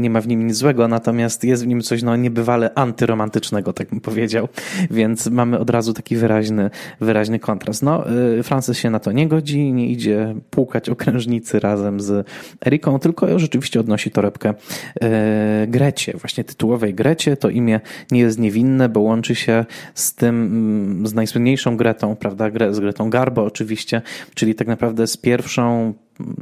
nie 0.00 0.10
ma 0.10 0.20
w 0.20 0.28
nim 0.28 0.46
nic 0.46 0.56
złego, 0.56 0.88
natomiast 0.88 1.44
jest 1.44 1.64
w 1.64 1.66
nim 1.66 1.80
coś 1.80 2.02
no, 2.02 2.16
niebywale 2.16 2.74
antyromantycznego, 2.74 3.72
tak 3.72 3.88
bym 3.90 4.00
powiedział, 4.00 4.48
więc 4.90 5.26
mamy 5.26 5.58
od 5.58 5.70
razu 5.70 5.92
taki 5.92 6.16
wyraźny, 6.16 6.70
wyraźny 7.00 7.38
kontrast. 7.38 7.82
No, 7.82 8.04
Francis 8.42 8.78
się 8.78 8.90
na 8.90 9.00
to 9.00 9.12
nie 9.12 9.28
godzi, 9.28 9.72
nie 9.76 9.86
idzie 9.88 10.34
płukać 10.50 10.88
okrężnicy 10.88 11.60
razem 11.60 12.00
z 12.00 12.26
Eriką, 12.66 12.98
tylko 12.98 13.38
rzeczywiście 13.38 13.80
odnosi 13.80 14.10
torebkę 14.10 14.54
e, 15.02 15.66
Grecie, 15.68 16.12
właśnie 16.12 16.44
tytułowej 16.44 16.94
Grecie. 16.94 17.36
To 17.36 17.48
imię 17.48 17.80
nie 18.10 18.20
jest 18.20 18.38
niewinne, 18.38 18.88
bo 18.88 19.00
łączy 19.00 19.34
się 19.34 19.64
z 19.94 20.14
tym, 20.14 20.42
mm, 20.42 21.06
z 21.06 21.14
najsłynniejszą 21.14 21.76
Gretą, 21.76 22.16
prawda, 22.16 22.50
z 22.70 22.80
Gretą 22.80 23.10
Garbo 23.10 23.44
oczywiście, 23.44 24.02
czyli 24.34 24.54
tak 24.54 24.68
naprawdę 24.68 25.06
z 25.06 25.16
pierwszą 25.16 25.94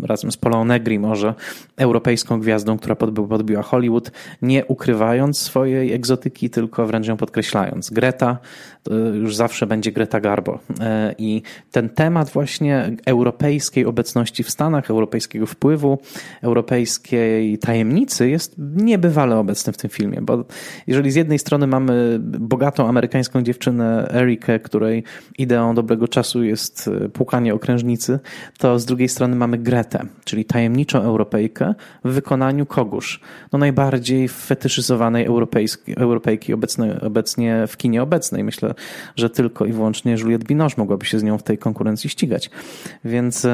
razem 0.03 0.33
z 0.33 0.37
Polą 0.37 0.65
Negri 0.65 0.99
może 0.99 1.35
europejską 1.77 2.41
gwiazdą, 2.41 2.79
która 2.79 2.97
podbiła 2.97 3.63
Hollywood, 3.63 4.11
nie 4.43 4.65
ukrywając 4.65 5.39
swojej 5.39 5.93
egzotyki, 5.93 6.51
tylko 6.51 6.87
wręcz 6.87 7.07
ją 7.07 7.17
podkreślając. 7.17 7.91
Greta 7.91 8.39
już 9.15 9.37
zawsze 9.37 9.67
będzie 9.67 9.93
Greta 9.93 10.21
Garbo. 10.21 10.59
E, 10.81 11.15
I 11.19 11.43
ten 11.71 11.89
temat 11.89 12.31
właśnie 12.31 12.97
europejskiej 13.07 13.87
obecności 13.87 14.43
w 14.43 14.51
Stanach, 14.51 14.91
europejskiego 14.91 15.47
wpływu, 15.47 15.99
europejskiej 16.43 17.59
tajemnicy 17.59 18.31
jest 18.31 18.55
niebywale 18.59 19.37
obecny 19.37 19.73
w 19.73 19.77
tym 19.77 19.91
filmie, 19.91 20.19
bo 20.23 20.45
jeżeli 20.87 21.11
z 21.11 21.15
jednej 21.15 21.39
strony 21.39 21.67
mamy 21.67 22.17
bogatą 22.21 22.89
amerykańską 22.89 23.43
dziewczynę 23.43 24.09
Erikę, 24.15 24.61
której 24.61 25.05
ideą 25.39 25.75
dobrego 25.75 26.09
czasu 26.09 26.43
jest 26.43 26.91
płukanie 27.13 27.55
okrężnicy, 27.55 28.19
to 28.59 28.79
z 28.79 28.85
drugiej 28.85 29.09
strony 29.09 29.37
mamy 29.37 29.59
Gretę, 29.65 30.07
czyli 30.25 30.45
tajemniczą 30.45 31.03
Europejkę 31.03 31.75
w 32.05 32.13
wykonaniu 32.13 32.67
kogusz. 32.67 33.21
No 33.53 33.59
najbardziej 33.59 34.29
fetyszyzowanej 34.29 35.27
Europejki 35.97 36.53
obecnie, 36.53 37.01
obecnie 37.01 37.67
w 37.67 37.77
kinie 37.77 38.03
obecnej. 38.03 38.45
Myślę, 38.45 38.75
że 39.17 39.31
tylko 39.31 39.67
i 39.67 39.73
wyłącznie 39.73 40.13
Juliette 40.13 40.47
Binoche 40.47 40.75
mogłaby 40.79 41.05
się 41.07 41.19
z 41.19 41.23
nią 41.23 41.39
w 41.39 41.43
tej 41.43 41.59
konkurencji 41.59 42.11
ścigać. 42.11 42.51
Więc 43.05 43.47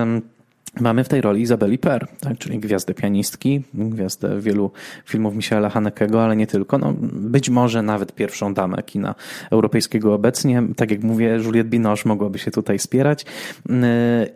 Mamy 0.81 1.05
w 1.05 1.09
tej 1.09 1.21
roli 1.21 1.43
Izabeli 1.43 1.79
Per, 1.79 2.07
tak, 2.21 2.39
czyli 2.39 2.59
gwiazdę 2.59 2.95
pianistki, 2.95 3.62
gwiazdę 3.75 4.41
wielu 4.41 4.71
filmów 5.05 5.35
Michaela 5.35 5.71
Hanekego, 5.71 6.25
ale 6.25 6.37
nie 6.37 6.47
tylko. 6.47 6.79
No, 6.79 6.95
być 7.12 7.50
może 7.50 7.83
nawet 7.83 8.15
pierwszą 8.15 8.55
damę 8.55 8.83
kina 8.83 9.15
europejskiego 9.50 10.15
obecnie. 10.15 10.62
Tak 10.77 10.91
jak 10.91 11.03
mówię, 11.03 11.39
Juliette 11.45 11.71
Binoche 11.71 12.09
mogłaby 12.09 12.39
się 12.39 12.50
tutaj 12.50 12.79
spierać. 12.79 13.25
Yy, 13.69 13.77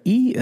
I 0.05 0.29
yy, 0.29 0.35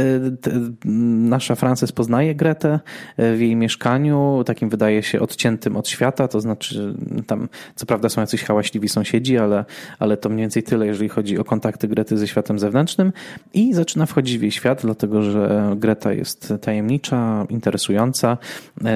nasza 1.28 1.54
Frances 1.54 1.92
poznaje 1.92 2.34
Gretę 2.34 2.80
yy, 3.18 3.36
w 3.36 3.40
jej 3.40 3.56
mieszkaniu, 3.56 4.42
takim 4.46 4.68
wydaje 4.68 5.02
się 5.02 5.20
odciętym 5.20 5.76
od 5.76 5.88
świata, 5.88 6.28
to 6.28 6.40
znaczy 6.40 6.94
tam 7.26 7.48
co 7.74 7.86
prawda 7.86 8.08
są 8.08 8.20
jacyś 8.20 8.42
hałaśliwi 8.42 8.88
sąsiedzi, 8.88 9.38
ale, 9.38 9.64
ale 9.98 10.16
to 10.16 10.28
mniej 10.28 10.40
więcej 10.40 10.62
tyle, 10.62 10.86
jeżeli 10.86 11.08
chodzi 11.08 11.38
o 11.38 11.44
kontakty 11.44 11.88
Grety 11.88 12.18
ze 12.18 12.28
światem 12.28 12.58
zewnętrznym 12.58 13.12
i 13.54 13.74
zaczyna 13.74 14.06
wchodzić 14.06 14.38
w 14.38 14.42
jej 14.42 14.50
świat, 14.50 14.82
dlatego 14.82 15.22
że 15.22 15.76
Greta 15.82 16.12
jest 16.12 16.54
tajemnicza, 16.60 17.46
interesująca, 17.48 18.38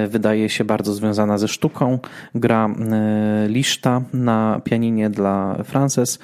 wydaje 0.09 0.49
się 0.49 0.65
bardzo 0.65 0.95
związana 0.95 1.39
ze 1.39 1.49
sztuką. 1.49 1.99
Gra 2.35 2.69
liszta 3.49 4.03
na 4.13 4.61
pianinie 4.65 5.11
dla 5.11 5.57
Frances, 5.65 6.19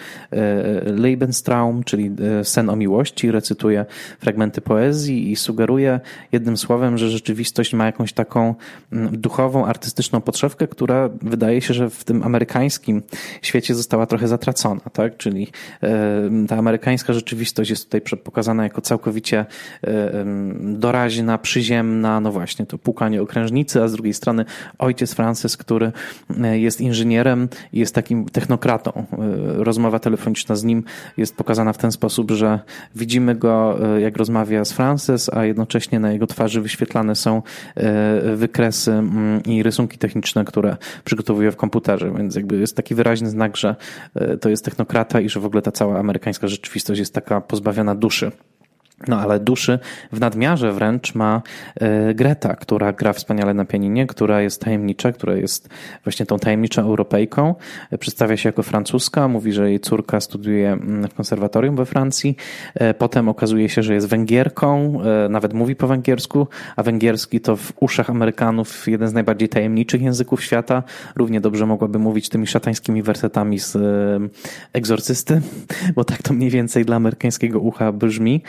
Lebenstraum, 0.84 1.84
czyli 1.84 2.10
sen 2.42 2.70
o 2.70 2.76
miłości, 2.76 3.30
recytuje 3.30 3.86
fragmenty 4.20 4.60
poezji 4.60 5.32
i 5.32 5.36
sugeruje 5.36 6.00
jednym 6.32 6.56
słowem, 6.56 6.98
że 6.98 7.10
rzeczywistość 7.10 7.74
ma 7.74 7.86
jakąś 7.86 8.12
taką 8.12 8.54
mm, 8.92 9.20
duchową, 9.20 9.66
artystyczną 9.66 10.20
podszewkę, 10.20 10.68
która 10.68 11.10
wydaje 11.22 11.60
się, 11.60 11.74
że 11.74 11.90
w 11.90 12.04
tym 12.04 12.22
amerykańskim 12.22 13.02
świecie 13.42 13.74
została 13.74 14.06
trochę 14.06 14.28
zatracona, 14.28 14.80
tak? 14.92 15.16
Czyli 15.16 15.48
ta 16.48 16.56
amerykańska 16.56 17.12
rzeczywistość 17.12 17.70
jest 17.70 17.84
tutaj 17.84 18.16
pokazana 18.24 18.62
jako 18.62 18.80
całkowicie 18.80 19.46
doraźna, 20.60 21.38
przyziemna, 21.38 22.20
no 22.20 22.32
właśnie, 22.32 22.66
to 22.66 22.78
pukanie 22.78 23.22
okrężnicy, 23.22 23.82
a 23.82 23.88
z 23.88 23.92
drugiej 23.92 24.14
strony 24.14 24.44
ojciec 24.78 25.14
Francis, 25.14 25.56
który 25.56 25.92
e, 26.42 26.58
jest 26.58 26.80
inżynierem 26.80 27.48
i 27.72 27.78
jest 27.78 27.94
takim 27.94 28.24
technokratą. 28.24 28.92
E, 28.94 29.04
rozmowa 29.64 29.98
telefoniczna 29.98 30.56
z 30.56 30.64
nim 30.64 30.84
jest 31.16 31.36
pokazana 31.36 31.72
w 31.72 31.78
ten 31.78 31.92
sposób, 31.92 32.30
że 32.30 32.60
widzimy 32.96 33.34
go, 33.34 33.78
e, 33.96 34.00
jak 34.00 34.16
rozmawia 34.16 34.64
z 34.64 34.72
Francis, 34.72 35.30
a 35.32 35.44
jednocześnie 35.44 36.00
na 36.00 36.12
jego 36.12 36.26
twarzy 36.26 36.60
wyświetlane 36.60 37.14
są 37.16 37.42
wykresy 38.34 38.92
mm, 38.92 39.42
i 39.42 39.62
rysunki 39.62 39.98
techniczne, 39.98 40.44
które 40.44 40.76
przygotowuje 41.04 41.52
w 41.52 41.56
komputerze, 41.56 42.12
więc 42.16 42.36
jakby 42.36 42.58
jest 42.58 42.76
taki 42.76 42.94
wyraźny 42.94 43.30
znak, 43.30 43.56
że 43.56 43.76
to 44.40 44.48
jest 44.48 44.64
technokrata 44.64 45.20
i 45.20 45.28
że 45.28 45.40
w 45.40 45.46
ogóle 45.46 45.62
ta 45.62 45.72
cała 45.72 45.98
amerykańska 45.98 46.48
rzeczywistość 46.48 46.98
jest 46.98 47.14
taka 47.14 47.40
pozbawiona 47.40 47.94
duszy. 47.94 48.32
No 49.08 49.20
ale 49.20 49.40
duszy 49.40 49.78
w 50.12 50.20
nadmiarze 50.20 50.72
wręcz 50.72 51.14
ma 51.14 51.42
e, 51.74 52.14
Greta, 52.14 52.56
która 52.56 52.92
gra 52.92 53.12
wspaniale 53.12 53.54
na 53.54 53.64
pianinie, 53.64 54.06
która 54.06 54.40
jest 54.40 54.60
tajemnicza, 54.60 55.12
która 55.12 55.34
jest 55.34 55.68
właśnie 56.04 56.26
tą 56.26 56.38
tajemniczą 56.38 56.82
Europejką. 56.82 57.54
E, 57.90 57.98
przedstawia 57.98 58.36
się 58.36 58.48
jako 58.48 58.62
francuska, 58.62 59.28
mówi, 59.28 59.52
że 59.52 59.70
jej 59.70 59.80
córka 59.80 60.20
studiuje 60.20 60.72
mm, 60.72 61.08
w 61.08 61.14
konserwatorium 61.14 61.76
we 61.76 61.86
Francji. 61.86 62.36
E, 62.74 62.94
potem 62.94 63.28
okazuje 63.28 63.68
się, 63.68 63.82
że 63.82 63.94
jest 63.94 64.08
Węgierką, 64.08 65.00
nawet 65.30 65.54
mówi 65.54 65.76
po 65.76 65.86
węgiersku, 65.86 66.46
a 66.76 66.82
węgierski 66.82 67.40
to 67.40 67.56
w 67.56 67.72
uszach 67.80 68.10
Amerykanów 68.10 68.88
jeden 68.88 69.08
z 69.08 69.12
najbardziej 69.12 69.48
tajemniczych 69.48 70.02
języków 70.02 70.44
świata. 70.44 70.82
Równie 71.16 71.40
dobrze 71.40 71.66
mogłaby 71.66 71.98
mówić 71.98 72.28
tymi 72.28 72.46
szatańskimi 72.46 73.02
wersetami 73.02 73.58
z 73.58 73.78
egzorcysty, 74.72 75.40
bo 75.96 76.04
tak 76.04 76.22
to 76.22 76.34
mniej 76.34 76.50
więcej 76.50 76.84
dla 76.84 76.96
amerykańskiego 76.96 77.60
ucha 77.60 77.92
brzmi. 77.92 78.42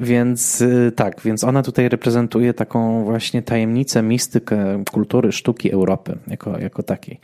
Więc 0.00 0.60
y, 0.60 0.92
tak, 0.96 1.20
więc 1.20 1.44
ona 1.44 1.62
tutaj 1.62 1.88
reprezentuje 1.88 2.54
taką 2.54 3.04
właśnie 3.04 3.42
tajemnicę, 3.42 4.02
mistykę 4.02 4.84
kultury, 4.92 5.32
sztuki 5.32 5.72
Europy 5.72 6.18
jako, 6.28 6.58
jako 6.58 6.82
takiej. 6.82 7.20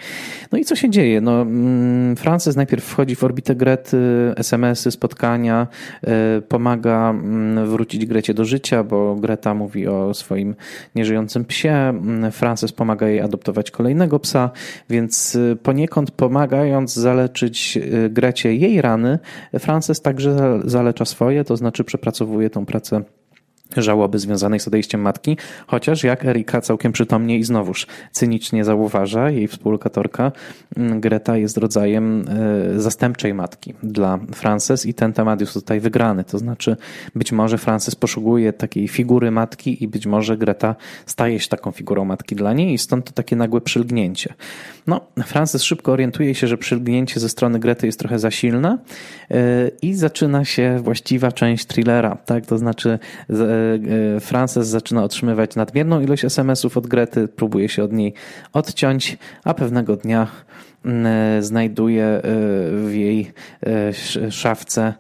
No 0.53 0.59
i 0.59 0.65
co 0.65 0.77
się 0.77 0.91
dzieje? 0.91 1.21
No, 1.21 1.43
mm, 1.43 2.17
Frances 2.17 2.57
najpierw 2.57 2.85
wchodzi 2.85 3.17
w 3.17 3.25
orbitę 3.25 3.57
Grety, 3.57 3.99
SMS-y, 4.37 4.91
spotkania, 4.91 5.67
y, 6.39 6.43
pomaga 6.43 7.11
mm, 7.11 7.67
wrócić 7.67 8.07
Grecie 8.07 8.35
do 8.35 8.45
życia, 8.45 8.85
bo 8.85 9.17
Greta 9.17 9.55
mówi 9.55 9.89
o 9.89 10.15
swoim 10.15 10.55
nieżyjącym 10.95 11.45
psie. 11.45 11.73
Mm, 11.73 12.33
Frances 12.33 12.73
pomaga 12.73 13.09
jej 13.09 13.21
adoptować 13.21 13.71
kolejnego 13.71 14.19
psa, 14.19 14.51
więc 14.91 15.35
y, 15.35 15.57
poniekąd 15.63 16.11
pomagając 16.11 16.95
zaleczyć 16.95 17.79
Grecie 18.11 18.55
jej 18.55 18.83
rany, 18.83 19.19
Frances 19.59 20.03
także 20.03 20.61
zalecza 20.65 21.05
swoje 21.05 21.38
to 21.45 21.57
znaczy 21.57 21.85
przepracowuje 21.85 22.51
tą 22.51 22.67
pracę 22.67 23.03
żałoby 23.77 24.19
związanej 24.19 24.61
z 24.61 24.69
odejściem 24.69 25.01
matki, 25.01 25.37
chociaż 25.67 26.05
jak 26.05 26.25
Erika 26.25 26.61
całkiem 26.61 26.93
przytomnie 26.93 27.39
i 27.39 27.45
znowuż 27.45 27.87
cynicznie 28.13 28.65
zauważa, 28.65 29.31
jej 29.31 29.49
współlokatorka 29.49 30.33
mm, 30.77 31.01
Greta 31.01 31.37
jest 31.37 31.57
rodzajem 31.57 32.25
e, 32.77 32.81
zastępczej 32.81 33.35
matki 33.35 33.75
dla 33.83 34.19
Frances 34.35 34.87
i 34.87 34.95
ten 34.95 35.13
temat 35.13 35.41
jest 35.41 35.55
tutaj 35.55 35.81
wygrany. 35.81 36.25
To 36.25 36.39
znaczy 36.39 36.77
być 37.15 37.33
może 37.33 37.59
Frances 37.59 37.95
poszukuje 37.95 38.53
takiej 38.53 38.89
figury 38.89 39.31
matki 39.31 39.85
i 39.85 39.89
być 39.89 40.07
może 40.07 40.37
Greta 40.37 40.77
staje 41.07 41.41
się 41.41 41.49
taką 41.49 41.71
figurą 41.71 42.05
matki 42.05 42.37
dla 42.37 42.53
niej 42.53 42.75
i 42.75 42.79
stąd 42.79 43.05
to 43.05 43.13
takie 43.13 43.37
nagłe 43.37 43.61
przylgnięcie. 43.61 44.35
No, 44.87 45.01
Frances 45.27 45.63
szybko 45.63 45.93
orientuje 45.93 46.35
się, 46.35 46.47
że 46.47 46.59
przylgnięcie 46.59 47.21
ze 47.21 47.29
strony 47.29 47.59
Grety 47.59 47.87
jest 47.87 47.99
trochę 47.99 48.19
za 48.19 48.31
silne 48.31 48.79
e, 49.31 49.69
i 49.83 49.95
zaczyna 49.95 50.45
się 50.45 50.81
właściwa 50.83 51.33
część 51.33 51.67
thrillera, 51.67 52.17
tak? 52.27 52.47
To 52.47 52.59
znaczy 52.59 52.99
E, 53.31 53.58
Frances 54.21 54.69
zaczyna 54.69 55.05
otrzymywać 55.05 55.57
nadmierną 55.57 56.01
ilość 56.01 56.25
SMS-ów 56.25 56.77
od 56.77 56.87
Grety, 56.87 57.29
próbuje 57.29 57.69
się 57.69 57.85
od 57.85 57.93
niej 57.93 58.15
odciąć, 58.53 59.19
a 59.45 59.55
pewnego 59.55 59.97
dnia 59.97 60.27
E, 60.27 60.68
znajduje 61.41 62.05
e, 62.05 62.21
w 62.73 62.91
jej 62.95 63.33
e, 63.67 64.31
szafce 64.31 64.95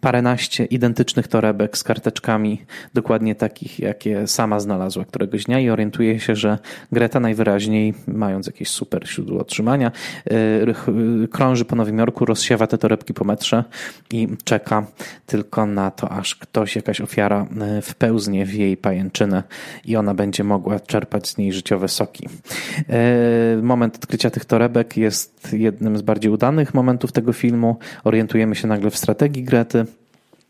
paręnaście 0.00 0.64
identycznych 0.64 1.28
torebek 1.28 1.78
z 1.78 1.82
karteczkami, 1.82 2.62
dokładnie 2.94 3.34
takich, 3.34 3.78
jakie 3.78 4.26
sama 4.26 4.60
znalazła 4.60 5.04
któregoś 5.04 5.44
dnia 5.44 5.60
i 5.60 5.70
orientuje 5.70 6.20
się, 6.20 6.36
że 6.36 6.58
Greta 6.92 7.20
najwyraźniej, 7.20 7.94
mając 8.06 8.46
jakieś 8.46 8.68
super 8.68 9.08
źródło 9.08 9.40
otrzymania, 9.40 9.92
krąży 11.30 11.64
po 11.64 11.76
Nowym 11.76 11.98
Jorku, 11.98 12.24
rozsiewa 12.24 12.66
te 12.66 12.78
torebki 12.78 13.14
po 13.14 13.24
metrze 13.24 13.64
i 14.12 14.28
czeka 14.44 14.86
tylko 15.26 15.66
na 15.66 15.90
to, 15.90 16.08
aż 16.10 16.34
ktoś, 16.34 16.76
jakaś 16.76 17.00
ofiara 17.00 17.46
wpełznie 17.82 18.46
w 18.46 18.54
jej 18.54 18.76
pajęczynę 18.76 19.42
i 19.84 19.96
ona 19.96 20.14
będzie 20.14 20.44
mogła 20.44 20.80
czerpać 20.80 21.28
z 21.28 21.36
niej 21.36 21.52
życiowe 21.52 21.88
soki. 21.88 22.28
Moment 23.62 23.96
odkrycia 23.96 24.30
tych 24.30 24.44
torebek 24.44 24.96
jest 25.04 25.52
jednym 25.52 25.98
z 25.98 26.02
bardziej 26.02 26.30
udanych 26.30 26.74
momentów 26.74 27.12
tego 27.12 27.32
filmu. 27.32 27.76
Orientujemy 28.04 28.54
się 28.54 28.68
nagle 28.68 28.90
w 28.90 28.96
strategii 28.96 29.44
Grety 29.44 29.86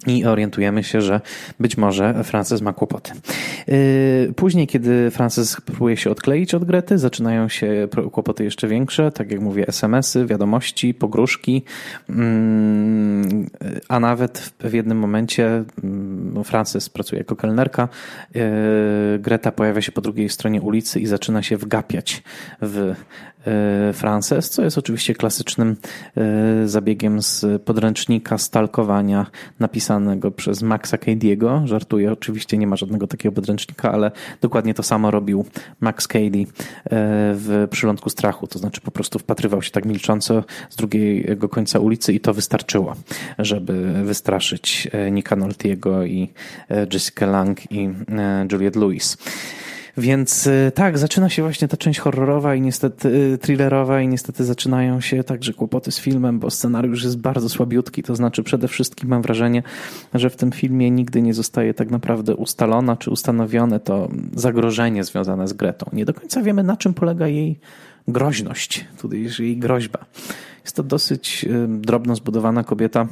i 0.07 0.25
orientujemy 0.25 0.85
się, 0.85 1.01
że 1.01 1.21
być 1.61 1.77
może 1.77 2.25
Frances 2.25 2.61
ma 2.61 2.73
kłopoty. 2.73 3.13
Yy, 3.67 4.33
później, 4.37 4.67
kiedy 4.67 5.11
Frances 5.11 5.57
próbuje 5.61 5.97
się 5.97 6.11
odkleić 6.11 6.55
od 6.55 6.65
Grety, 6.65 6.99
zaczynają 6.99 7.49
się 7.49 7.89
kłopoty 8.13 8.45
jeszcze 8.45 8.69
większe, 8.69 9.13
tak 9.13 9.31
jak 9.31 9.41
mówię, 9.41 9.69
SMS-y, 9.69 10.27
wiadomości, 10.27 10.95
pogróżki, 10.95 11.63
mm, 12.09 13.47
a 13.89 14.01
nawet 14.01 14.53
w 14.61 14.73
jednym 14.73 14.99
momencie 14.99 15.65
mm, 15.85 16.45
Frances 16.45 16.89
pracuje 16.89 17.19
jako 17.19 17.37
kelnerka, 17.37 17.89
yy, 18.35 18.43
Greta 19.19 19.53
pojawia 19.53 19.81
się 19.81 19.93
po 19.93 20.01
drugiej 20.01 20.29
stronie 20.29 20.63
ulicy 20.63 21.01
i 21.01 21.07
zaczyna 21.07 21.43
się 21.43 21.57
wgapiać 21.57 22.23
w 22.63 22.95
Frances, 23.93 24.51
co 24.51 24.63
jest 24.63 24.79
oczywiście 24.79 25.15
klasycznym 25.15 25.77
e, 26.17 26.69
zabiegiem 26.69 27.23
z 27.23 27.63
podręcznika 27.63 28.39
stalkowania 28.39 29.27
napisanego 29.61 30.31
przez 30.31 30.63
Maxa 30.63 30.97
Cady'ego. 30.97 31.67
Żartuję, 31.67 32.13
oczywiście 32.13 32.59
nie 32.59 32.67
ma 32.67 32.77
żadnego 32.77 33.07
takiego 33.07 33.35
podręcznika, 33.35 33.93
ale 33.93 34.11
dokładnie 34.41 34.75
to 34.75 34.83
samo 34.83 35.11
robił 35.11 35.45
Max 35.81 36.09
Cady 36.09 36.39
e, 36.39 36.47
w 37.35 37.69
Przylądku 37.71 38.11
Strachu, 38.11 38.47
to 38.47 38.59
znaczy 38.59 38.81
po 38.81 38.91
prostu 38.91 39.19
wpatrywał 39.19 39.63
się 39.63 39.71
tak 39.71 39.85
milcząco 39.85 40.45
z 40.71 40.77
drugiego 40.77 41.49
końca 41.49 41.79
ulicy 41.79 42.13
i 42.13 42.21
to 42.21 42.35
wystarczyło, 42.35 42.95
żeby 43.39 44.05
wystraszyć 44.05 44.89
Nika 45.11 45.37
Noltiego 45.37 46.05
i 46.05 46.33
Jessica 46.93 47.27
Lang 47.27 47.73
i 47.73 47.89
Juliette 48.53 48.81
Lewis. 48.81 49.17
Więc 49.97 50.47
y, 50.47 50.73
tak, 50.75 50.99
zaczyna 50.99 51.29
się 51.29 51.43
właśnie 51.43 51.69
ta 51.69 51.77
część 51.77 52.01
horrorowa 52.01 52.55
i 52.55 52.61
niestety 52.61 53.09
y, 53.09 53.39
thrillerowa 53.39 54.01
i 54.01 54.09
niestety 54.09 54.45
zaczynają 54.45 55.01
się 55.01 55.25
także 55.25 55.53
kłopoty 55.53 55.93
z 55.93 56.01
filmem, 56.01 56.39
bo 56.39 56.51
scenariusz 56.51 57.05
jest 57.05 57.19
bardzo 57.19 57.49
słabiutki, 57.49 58.03
to 58.03 58.17
znaczy 58.17 58.43
przede 58.43 58.69
wszystkim 58.69 59.09
mam 59.09 59.23
wrażenie, 59.23 59.63
że 60.15 60.31
w 60.31 60.37
tym 60.37 60.53
filmie 60.53 60.91
nigdy 60.91 61.23
nie 61.23 61.35
zostaje 61.35 61.75
tak 61.75 61.91
naprawdę 61.91 62.37
ustalona 62.37 62.97
czy 62.97 63.11
ustanowione 63.11 63.81
to 63.81 64.09
zagrożenie 64.37 65.05
związane 65.05 65.49
z 65.49 65.53
Gretą. 65.53 65.87
Nie 65.93 66.05
do 66.05 66.15
końca 66.15 66.43
wiemy 66.43 66.63
na 66.63 66.77
czym 66.77 66.95
polega 66.95 67.29
jej 67.29 67.61
groźność, 68.09 68.85
tutaj 68.99 69.27
jej 69.39 69.57
groźba. 69.57 69.99
Jest 70.65 70.77
to 70.77 70.83
dosyć 70.83 71.45
y, 71.45 71.67
drobno 71.69 72.17
zbudowana 72.17 72.65
kobieta, 72.65 73.07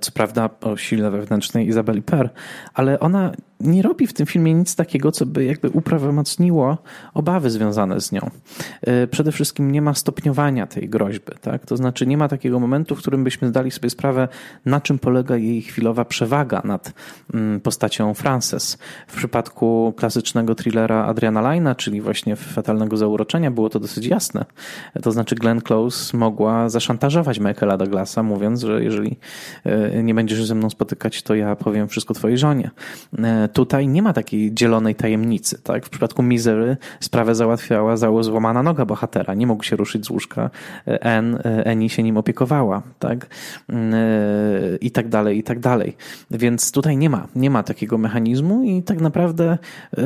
co 0.00 0.12
prawda 0.12 0.50
o 0.60 0.76
sile 0.76 1.10
wewnętrznej 1.10 1.68
Izabeli 1.68 2.02
Per, 2.02 2.30
ale 2.74 3.00
ona 3.00 3.32
nie 3.60 3.82
robi 3.82 4.06
w 4.06 4.12
tym 4.12 4.26
filmie 4.26 4.54
nic 4.54 4.76
takiego, 4.76 5.12
co 5.12 5.26
by 5.26 5.44
jakby 5.44 5.70
uprawomocniło 5.70 6.78
obawy 7.14 7.50
związane 7.50 8.00
z 8.00 8.12
nią. 8.12 8.30
E, 8.82 9.06
przede 9.06 9.32
wszystkim 9.32 9.72
nie 9.72 9.82
ma 9.82 9.94
stopniowania 9.94 10.66
tej 10.66 10.88
groźby, 10.88 11.32
tak? 11.40 11.66
To 11.66 11.76
znaczy 11.76 12.06
nie 12.06 12.16
ma 12.16 12.28
takiego 12.28 12.60
momentu, 12.60 12.96
w 12.96 12.98
którym 12.98 13.24
byśmy 13.24 13.48
zdali 13.48 13.70
sobie 13.70 13.90
sprawę, 13.90 14.28
na 14.64 14.80
czym 14.80 14.98
polega 14.98 15.36
jej 15.36 15.62
chwilowa 15.62 16.04
przewaga 16.04 16.62
nad 16.64 16.92
mm, 17.34 17.60
postacią 17.60 18.14
Frances. 18.14 18.78
W 19.06 19.16
przypadku 19.16 19.94
klasycznego 19.96 20.54
thrillera 20.54 21.04
Adriana 21.04 21.52
Lina, 21.52 21.74
czyli 21.74 22.00
właśnie 22.00 22.36
Fatalnego 22.36 22.96
Zauroczenia, 22.96 23.50
było 23.50 23.70
to 23.70 23.80
dosyć 23.80 24.06
jasne. 24.06 24.44
To 25.02 25.12
znaczy 25.12 25.34
Glenn 25.34 25.60
Close 25.60 26.16
mogła 26.16 26.68
zaszantażować 26.68 27.38
Michaela 27.38 27.76
Douglasa, 27.76 28.22
mówiąc, 28.22 28.60
że 28.60 28.84
jeżeli 28.84 29.16
e, 29.64 30.02
nie 30.02 30.14
będziesz 30.14 30.46
ze 30.46 30.54
mną 30.54 30.70
spotykać, 30.70 31.22
to 31.22 31.34
ja 31.34 31.56
powiem 31.56 31.88
wszystko 31.88 32.14
twojej 32.14 32.38
żonie 32.38 32.70
e, 33.18 33.45
Tutaj 33.52 33.88
nie 33.88 34.02
ma 34.02 34.12
takiej 34.12 34.54
dzielonej 34.54 34.94
tajemnicy. 34.94 35.62
Tak? 35.62 35.86
W 35.86 35.90
przypadku 35.90 36.22
Misery 36.22 36.76
sprawę 37.00 37.34
załatwiała 37.34 37.96
złamana 37.96 38.62
noga 38.62 38.84
bohatera. 38.84 39.34
Nie 39.34 39.46
mógł 39.46 39.64
się 39.64 39.76
ruszyć 39.76 40.06
z 40.06 40.10
łóżka. 40.10 40.50
En, 40.86 41.38
Eni 41.44 41.90
się 41.90 42.02
nim 42.02 42.16
opiekowała. 42.16 42.82
Tak? 42.98 43.26
I 44.80 44.90
tak 44.90 45.08
dalej, 45.08 45.38
i 45.38 45.42
tak 45.42 45.60
dalej. 45.60 45.96
Więc 46.30 46.72
tutaj 46.72 46.96
nie 46.96 47.10
ma, 47.10 47.28
nie 47.36 47.50
ma 47.50 47.62
takiego 47.62 47.98
mechanizmu 47.98 48.62
i 48.62 48.82
tak 48.82 49.00
naprawdę 49.00 49.58
e, 49.98 50.02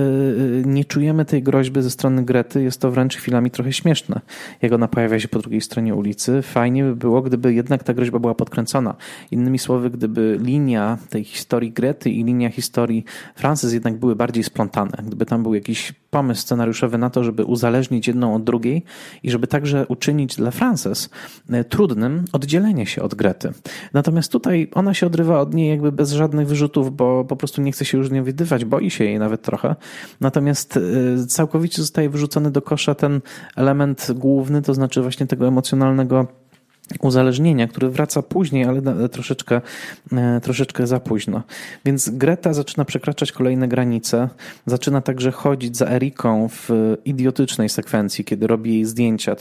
nie 0.64 0.84
czujemy 0.84 1.24
tej 1.24 1.42
groźby 1.42 1.82
ze 1.82 1.90
strony 1.90 2.24
Grety. 2.24 2.62
Jest 2.62 2.80
to 2.80 2.90
wręcz 2.90 3.16
chwilami 3.16 3.50
trochę 3.50 3.72
śmieszne. 3.72 4.20
Jak 4.62 4.72
ona 4.72 4.88
pojawia 4.88 5.20
się 5.20 5.28
po 5.28 5.38
drugiej 5.38 5.60
stronie 5.60 5.94
ulicy, 5.94 6.42
fajnie 6.42 6.84
by 6.84 6.96
było, 6.96 7.22
gdyby 7.22 7.54
jednak 7.54 7.84
ta 7.84 7.94
groźba 7.94 8.18
była 8.18 8.34
podkręcona. 8.34 8.94
Innymi 9.30 9.58
słowy, 9.58 9.90
gdyby 9.90 10.38
linia 10.42 10.98
tej 11.10 11.24
historii 11.24 11.72
Grety 11.72 12.10
i 12.10 12.24
linia 12.24 12.50
historii 12.50 13.04
Frances 13.34 13.72
jednak 13.72 13.98
były 13.98 14.16
bardziej 14.16 14.44
splątane. 14.44 14.92
Gdyby 15.06 15.26
tam 15.26 15.42
był 15.42 15.54
jakiś 15.54 15.92
pomysł 16.10 16.42
scenariuszowy 16.42 16.98
na 16.98 17.10
to, 17.10 17.24
żeby 17.24 17.44
uzależnić 17.44 18.08
jedną 18.08 18.34
od 18.34 18.44
drugiej 18.44 18.84
i 19.22 19.30
żeby 19.30 19.46
także 19.46 19.86
uczynić 19.86 20.36
dla 20.36 20.50
Frances 20.50 21.10
e, 21.50 21.64
trudnym 21.64 22.24
oddzielenie 22.32 22.86
się 22.86 23.02
od 23.02 23.14
Grety. 23.14 23.52
Natomiast 23.92 24.32
tutaj 24.32 24.68
ona 24.74 24.94
się 24.94 25.06
odrywa 25.06 25.40
od 25.40 25.54
niej 25.54 25.70
jakby 25.70 25.92
bez 25.92 26.12
żadnych 26.12 26.48
wyrzutów, 26.48 26.96
bo 26.96 27.24
po 27.24 27.36
prostu 27.36 27.62
nie 27.62 27.72
chce 27.72 27.84
się 27.84 27.98
już 27.98 28.10
nie 28.10 28.22
widywać, 28.22 28.64
boi 28.64 28.90
się 28.90 29.04
jej 29.04 29.18
nawet 29.18 29.42
trochę. 29.42 29.76
Natomiast 30.20 30.76
e, 30.76 31.26
całkowicie 31.26 31.82
zostaje 31.82 32.10
wyrzucony 32.10 32.50
do 32.50 32.62
kosza 32.62 32.94
ten 32.94 33.20
element 33.56 34.12
główny, 34.14 34.62
to 34.62 34.74
znaczy 34.74 35.02
właśnie 35.02 35.26
tego 35.26 35.48
emocjonalnego 35.48 36.26
uzależnienia, 37.00 37.68
który 37.68 37.90
wraca 37.90 38.22
później, 38.22 38.64
ale 38.64 39.08
troszeczkę, 39.08 39.60
e, 40.12 40.40
troszeczkę 40.40 40.86
za 40.86 41.00
późno. 41.00 41.42
Więc 41.84 42.10
Greta 42.10 42.52
zaczyna 42.52 42.84
przekraczać 42.84 43.32
kolejne 43.32 43.68
granice, 43.68 44.28
zaczyna 44.66 45.00
także 45.00 45.32
chodzić 45.32 45.76
za 45.76 45.86
Eriką 45.86 46.48
w 46.48 46.68
idiotycznej 47.04 47.68
sekwencji, 47.68 48.24
kiedy 48.24 48.46
robi 48.46 48.74
jej 48.74 48.84
zdjęcia 48.84 49.32
e, 49.32 49.36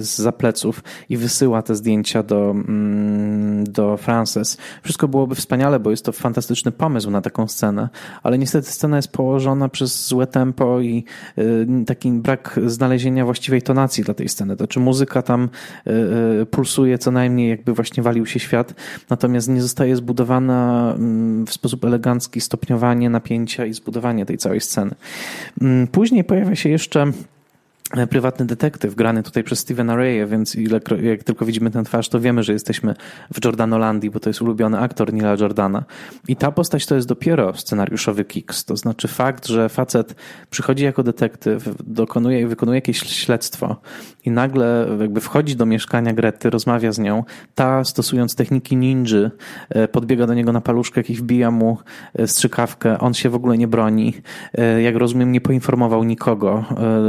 z 0.00 0.16
zapleców 0.16 0.82
i 1.08 1.16
wysyła 1.16 1.62
te 1.62 1.74
zdjęcia 1.74 2.22
do, 2.22 2.50
mm, 2.50 3.64
do 3.64 3.96
Frances. 3.96 4.56
Wszystko 4.82 5.08
byłoby 5.08 5.34
wspaniale, 5.34 5.80
bo 5.80 5.90
jest 5.90 6.04
to 6.04 6.12
fantastyczny 6.12 6.72
pomysł 6.72 7.10
na 7.10 7.20
taką 7.20 7.48
scenę, 7.48 7.88
ale 8.22 8.38
niestety 8.38 8.68
scena 8.70 8.96
jest 8.96 9.12
położona 9.12 9.68
przez 9.68 10.08
złe 10.08 10.26
tempo 10.26 10.80
i 10.80 11.04
e, 11.38 11.84
taki 11.84 12.10
brak 12.10 12.60
znalezienia 12.66 13.24
właściwej 13.24 13.62
tonacji 13.62 14.04
dla 14.04 14.14
tej 14.14 14.28
sceny. 14.28 14.56
To 14.56 14.66
czy 14.66 14.80
muzyka 14.80 15.22
tam 15.22 15.48
pulsuje 16.50 16.85
co 16.98 17.10
najmniej, 17.10 17.48
jakby 17.48 17.72
właśnie 17.72 18.02
walił 18.02 18.26
się 18.26 18.40
świat, 18.40 18.74
natomiast 19.10 19.48
nie 19.48 19.62
zostaje 19.62 19.96
zbudowana 19.96 20.92
mm, 20.98 21.46
w 21.46 21.52
sposób 21.52 21.84
elegancki 21.84 22.40
stopniowanie 22.40 23.10
napięcia 23.10 23.66
i 23.66 23.72
zbudowanie 23.72 24.26
tej 24.26 24.38
całej 24.38 24.60
sceny. 24.60 24.94
Mm, 25.60 25.86
później 25.86 26.24
pojawia 26.24 26.56
się 26.56 26.68
jeszcze 26.68 27.12
E, 27.92 28.06
prywatny 28.06 28.46
detektyw 28.46 28.94
grany 28.94 29.22
tutaj 29.22 29.44
przez 29.44 29.58
Stevena 29.58 29.96
Raya, 29.96 30.26
więc 30.26 30.54
ile, 30.54 30.80
jak 31.02 31.24
tylko 31.24 31.44
widzimy 31.44 31.70
tę 31.70 31.84
twarz, 31.84 32.08
to 32.08 32.20
wiemy, 32.20 32.42
że 32.42 32.52
jesteśmy 32.52 32.94
w 33.34 33.44
Jordanolandii, 33.44 34.10
bo 34.10 34.20
to 34.20 34.30
jest 34.30 34.42
ulubiony 34.42 34.78
aktor 34.78 35.12
Nila 35.12 35.36
Jordana. 35.40 35.84
I 36.28 36.36
ta 36.36 36.52
postać 36.52 36.86
to 36.86 36.94
jest 36.94 37.08
dopiero 37.08 37.54
scenariuszowy 37.54 38.24
kiks. 38.24 38.64
To 38.64 38.76
znaczy 38.76 39.08
fakt, 39.08 39.46
że 39.46 39.68
facet 39.68 40.14
przychodzi 40.50 40.84
jako 40.84 41.02
detektyw, 41.02 41.68
dokonuje 41.84 42.40
i 42.40 42.46
wykonuje 42.46 42.76
jakieś 42.76 42.98
śledztwo 42.98 43.76
i 44.26 44.30
nagle 44.30 44.86
jakby 45.00 45.20
wchodzi 45.20 45.56
do 45.56 45.66
mieszkania 45.66 46.12
Grety, 46.12 46.50
rozmawia 46.50 46.92
z 46.92 46.98
nią. 46.98 47.24
Ta 47.54 47.84
stosując 47.84 48.34
techniki 48.34 48.76
ninja 48.76 48.96
e, 49.68 49.88
podbiega 49.88 50.26
do 50.26 50.34
niego 50.34 50.52
na 50.52 50.60
paluszkę 50.60 51.00
i 51.00 51.14
wbija 51.14 51.50
mu 51.50 51.78
e, 52.14 52.26
strzykawkę. 52.26 52.98
On 52.98 53.14
się 53.14 53.30
w 53.30 53.34
ogóle 53.34 53.58
nie 53.58 53.68
broni. 53.68 54.14
Jak 54.82 54.96
rozumiem, 54.96 55.32
nie 55.32 55.40
poinformował 55.40 56.04
nikogo, 56.04 56.64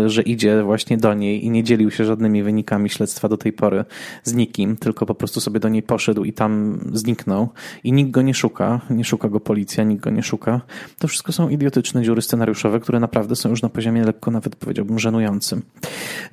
że 0.06 0.22
idzie 0.22 0.64
właśnie 0.64 0.98
do 0.98 1.14
niej 1.14 1.46
i 1.46 1.50
nie 1.50 1.64
dzielił 1.64 1.92
się 1.92 2.06
żadnymi 2.06 2.44
wynikami 2.44 2.90
śledztwa 2.90 3.30
do 3.30 3.38
tej 3.38 3.54
pory 3.54 3.86
z 4.24 4.34
nikim, 4.34 4.78
tylko 4.78 5.06
po 5.06 5.16
prostu 5.16 5.42
sobie 5.42 5.60
do 5.60 5.70
niej 5.70 5.84
poszedł 5.84 6.24
i 6.24 6.34
tam 6.34 6.80
zniknął 6.94 7.50
i 7.84 7.92
nikt 7.92 8.12
go 8.12 8.22
nie 8.22 8.34
szuka, 8.34 8.82
nie 8.90 9.04
szuka 9.04 9.30
go 9.30 9.40
policja, 9.40 9.84
nikt 9.84 10.04
go 10.04 10.10
nie 10.10 10.24
szuka. 10.24 10.62
To 11.00 11.08
wszystko 11.08 11.32
są 11.32 11.50
idiotyczne 11.50 12.04
dziury 12.04 12.22
scenariuszowe, 12.22 12.80
które 12.80 13.00
naprawdę 13.00 13.36
są 13.36 13.50
już 13.50 13.62
na 13.62 13.70
poziomie 13.70 14.04
lekko 14.04 14.32
nawet 14.32 14.56
powiedziałbym 14.56 15.00
żenującym. 15.00 15.62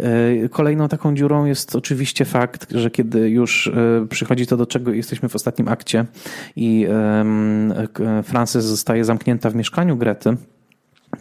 E, 0.01 0.49
kolejną 0.75 0.89
taką 0.89 1.15
dziurą 1.15 1.45
jest 1.45 1.77
oczywiście 1.77 2.25
fakt, 2.25 2.73
że 2.73 2.91
kiedy 2.91 3.31
już 3.31 3.67
e, 3.67 4.07
przychodzi 4.11 4.47
to 4.47 4.57
do 4.57 4.67
czego 4.67 4.93
jesteśmy 4.93 5.29
w 5.29 5.35
ostatnim 5.35 5.69
akcie 5.69 6.05
i 6.57 6.87
Frances 8.25 8.65
zostaje 8.65 9.05
zamknięta 9.05 9.51
w 9.51 9.55
mieszkaniu 9.55 9.97
Grety, 9.97 10.37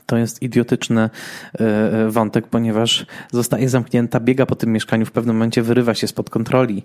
to 0.05 0.17
jest 0.17 0.41
idiotyczny 0.41 1.01
e, 1.01 1.09
e, 1.59 2.09
wątek, 2.09 2.47
ponieważ 2.47 3.05
zostaje 3.31 3.69
zamknięta, 3.69 4.19
biega 4.19 4.45
po 4.45 4.55
tym 4.55 4.71
mieszkaniu, 4.71 5.05
w 5.05 5.11
pewnym 5.11 5.35
momencie 5.35 5.61
wyrywa 5.61 5.93
się 5.93 6.07
spod 6.07 6.29
kontroli, 6.29 6.83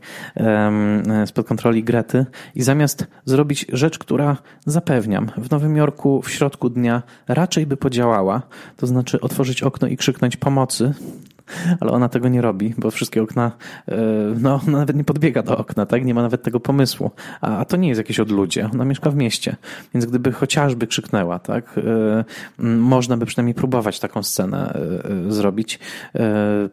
spod 1.26 1.46
kontroli 1.46 1.84
Grety 1.84 2.26
i 2.54 2.62
zamiast 2.62 3.06
zrobić 3.24 3.66
rzecz, 3.72 3.98
która 3.98 4.36
zapewniam, 4.66 5.30
w 5.36 5.50
Nowym 5.50 5.76
Jorku 5.76 6.22
w 6.22 6.30
środku 6.30 6.70
dnia 6.70 7.02
raczej 7.28 7.66
by 7.66 7.76
podziałała, 7.76 8.42
to 8.76 8.86
znaczy 8.86 9.20
otworzyć 9.20 9.62
okno 9.62 9.88
i 9.88 9.96
krzyknąć 9.96 10.36
pomocy, 10.36 10.94
ale 11.80 11.92
ona 11.92 12.08
tego 12.08 12.28
nie 12.28 12.42
robi, 12.42 12.74
bo 12.78 12.90
wszystkie 12.90 13.22
okna, 13.22 13.52
e, 13.88 13.96
no 14.40 14.60
nawet 14.66 14.96
nie 14.96 15.04
podbiega 15.04 15.42
do 15.42 15.58
okna, 15.58 15.86
tak? 15.86 16.04
Nie 16.04 16.14
ma 16.14 16.22
nawet 16.22 16.42
tego 16.42 16.60
pomysłu. 16.60 17.10
A, 17.40 17.58
a 17.58 17.64
to 17.64 17.76
nie 17.76 17.88
jest 17.88 17.98
jakieś 17.98 18.20
odludzie. 18.20 18.68
Ona 18.72 18.84
mieszka 18.84 19.10
w 19.10 19.16
mieście. 19.16 19.56
Więc 19.94 20.06
gdyby 20.06 20.32
chociażby 20.32 20.86
krzyknęła, 20.86 21.38
tak? 21.38 21.78
E, 21.78 22.24
można 22.78 23.16
by 23.16 23.26
przynajmniej 23.26 23.54
próbować 23.54 24.00
taką 24.00 24.22
scenę 24.22 24.72
e, 25.28 25.32
zrobić. 25.32 25.78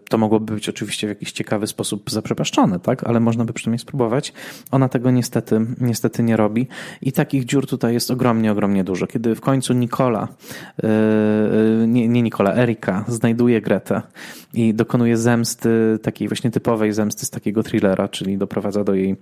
To 0.10 0.18
mogłoby 0.18 0.54
być 0.54 0.70
oczywiście 0.70 1.08
w 1.08 1.10
jakiś 1.10 1.32
ciekawy 1.32 1.68
sposób 1.68 2.12
zaprzepaszczone, 2.12 2.80
tak? 2.80 3.04
Ale 3.04 3.20
można 3.20 3.46
by 3.46 3.54
przynajmniej 3.54 3.80
spróbować. 3.80 4.34
Ona 4.72 4.90
tego 4.90 5.12
niestety, 5.12 5.66
niestety 5.82 6.24
nie 6.24 6.38
robi. 6.38 6.68
I 7.02 7.12
takich 7.12 7.46
dziur 7.46 7.68
tutaj 7.68 7.94
jest 7.94 8.12
ogromnie, 8.12 8.52
ogromnie 8.52 8.84
dużo. 8.84 9.08
Kiedy 9.08 9.36
w 9.36 9.42
końcu 9.42 9.74
Nikola, 9.74 10.28
nie, 11.88 12.08
nie 12.08 12.22
Nikola, 12.22 12.56
Erika 12.56 13.06
znajduje 13.08 13.62
Gretę 13.62 14.02
i 14.54 14.64
dokonuje 14.73 15.17
zemsty, 15.17 15.99
takiej 16.01 16.28
właśnie 16.28 16.51
typowej 16.51 16.93
zemsty 16.93 17.25
z 17.25 17.30
takiego 17.30 17.63
thrillera, 17.63 18.08
czyli 18.08 18.38
doprowadza 18.38 18.84
do 18.84 18.93
jej 18.93 19.15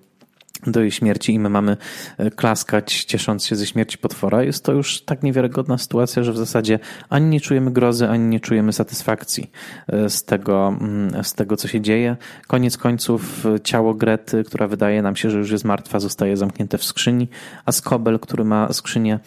do 0.67 0.82
jej 0.82 0.91
śmierci 0.91 1.34
i 1.34 1.39
my 1.39 1.49
mamy 1.49 1.77
e, 2.17 2.32
klaskać, 2.32 3.03
ciesząc 3.03 3.45
się 3.45 3.56
ze 3.56 3.65
śmierci 3.65 3.97
potwora, 3.97 4.43
jest 4.43 4.65
to 4.65 4.71
już 4.71 5.01
tak 5.01 5.23
niewiarygodna 5.23 5.77
sytuacja, 5.77 6.23
że 6.23 6.34
w 6.34 6.38
zasadzie 6.38 6.79
ani 7.10 7.25
nie 7.25 7.41
czujemy 7.41 7.71
grozy, 7.71 8.10
ani 8.10 8.23
nie 8.23 8.39
czujemy 8.39 8.73
satysfakcji 8.73 9.51
e, 9.88 10.10
z 10.10 10.23
tego, 10.23 10.67
mm, 10.82 11.23
z 11.23 11.34
tego 11.34 11.58
co 11.58 11.67
się 11.67 11.82
dzieje. 11.82 12.17
Koniec 12.47 12.77
końców 12.77 13.45
e, 13.45 13.60
ciało 13.60 13.93
Grety, 13.93 14.43
która 14.43 14.67
wydaje 14.67 15.01
nam 15.01 15.15
się, 15.15 15.29
że 15.29 15.38
już 15.38 15.51
jest 15.51 15.65
martwa, 15.65 15.99
zostaje 15.99 16.38
zamknięte 16.38 16.77
w 16.77 16.84
skrzyni, 16.84 17.27
a 17.65 17.71
Skobel, 17.71 18.19
który 18.19 18.43
ma 18.43 18.73
skrzynię 18.73 19.19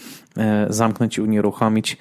zamknąć 0.68 1.18
i 1.18 1.20
unieruchomić, 1.20 1.96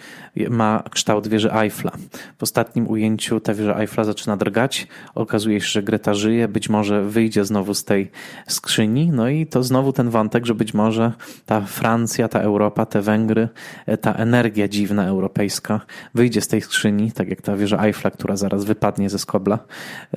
ma 0.50 0.84
kształt 0.92 1.28
wieży 1.28 1.54
Eiffla. 1.54 1.92
W 2.38 2.44
ostatnim 2.44 2.88
ujęciu 2.88 3.40
ta 3.40 3.54
wieża 3.54 3.80
Eiffla 3.80 4.04
zaczyna 4.04 4.38
drgać, 4.38 4.88
okazuje 5.16 5.62
się, 5.62 5.68
że 5.68 5.84
Greta 5.84 6.14
żyje, 6.14 6.48
być 6.48 6.70
może 6.70 7.04
wyjdzie 7.04 7.46
znowu 7.46 7.74
z 7.74 7.84
tej 7.84 8.12
skrzyni, 8.48 9.10
no 9.12 9.30
i 9.30 9.46
to 9.46 9.64
znowu 9.64 9.94
ten 9.94 10.10
wątek, 10.10 10.46
że 10.46 10.56
być 10.56 10.74
może 10.74 11.12
ta 11.46 11.62
Francja, 11.62 12.28
ta 12.28 12.40
Europa, 12.40 12.86
te 12.86 13.02
Węgry, 13.02 13.50
e, 13.86 13.98
ta 13.98 14.14
energia 14.14 14.68
dziwna 14.68 15.06
europejska 15.06 15.82
wyjdzie 16.14 16.42
z 16.42 16.48
tej 16.48 16.62
skrzyni, 16.62 17.12
tak 17.12 17.30
jak 17.30 17.42
ta 17.42 17.56
wieża 17.56 17.84
Eiffla, 17.84 18.12
która 18.12 18.36
zaraz 18.36 18.66
wypadnie 18.66 19.10
ze 19.10 19.20
skobla 19.20 19.60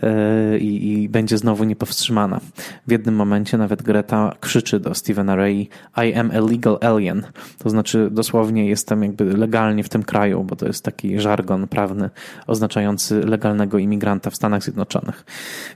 e, 0.02 0.58
i 0.58 1.08
będzie 1.08 1.38
znowu 1.38 1.64
niepowstrzymana. 1.64 2.40
W 2.86 2.90
jednym 2.90 3.14
momencie 3.14 3.58
nawet 3.58 3.82
Greta 3.82 4.34
krzyczy 4.40 4.80
do 4.80 4.94
Stevena 4.94 5.36
Ray 5.36 5.68
I 5.96 6.14
am 6.14 6.30
a 6.30 6.40
legal 6.40 6.78
alien. 6.80 7.22
To 7.58 7.70
znaczy 7.70 8.07
dosłownie 8.10 8.68
jestem 8.68 9.02
jakby 9.02 9.24
legalnie 9.24 9.84
w 9.84 9.88
tym 9.88 10.02
kraju, 10.02 10.44
bo 10.44 10.56
to 10.56 10.66
jest 10.66 10.84
taki 10.84 11.20
żargon 11.20 11.68
prawny 11.68 12.10
oznaczający 12.46 13.20
legalnego 13.20 13.78
imigranta 13.78 14.30
w 14.30 14.36
Stanach 14.36 14.62
Zjednoczonych. 14.62 15.24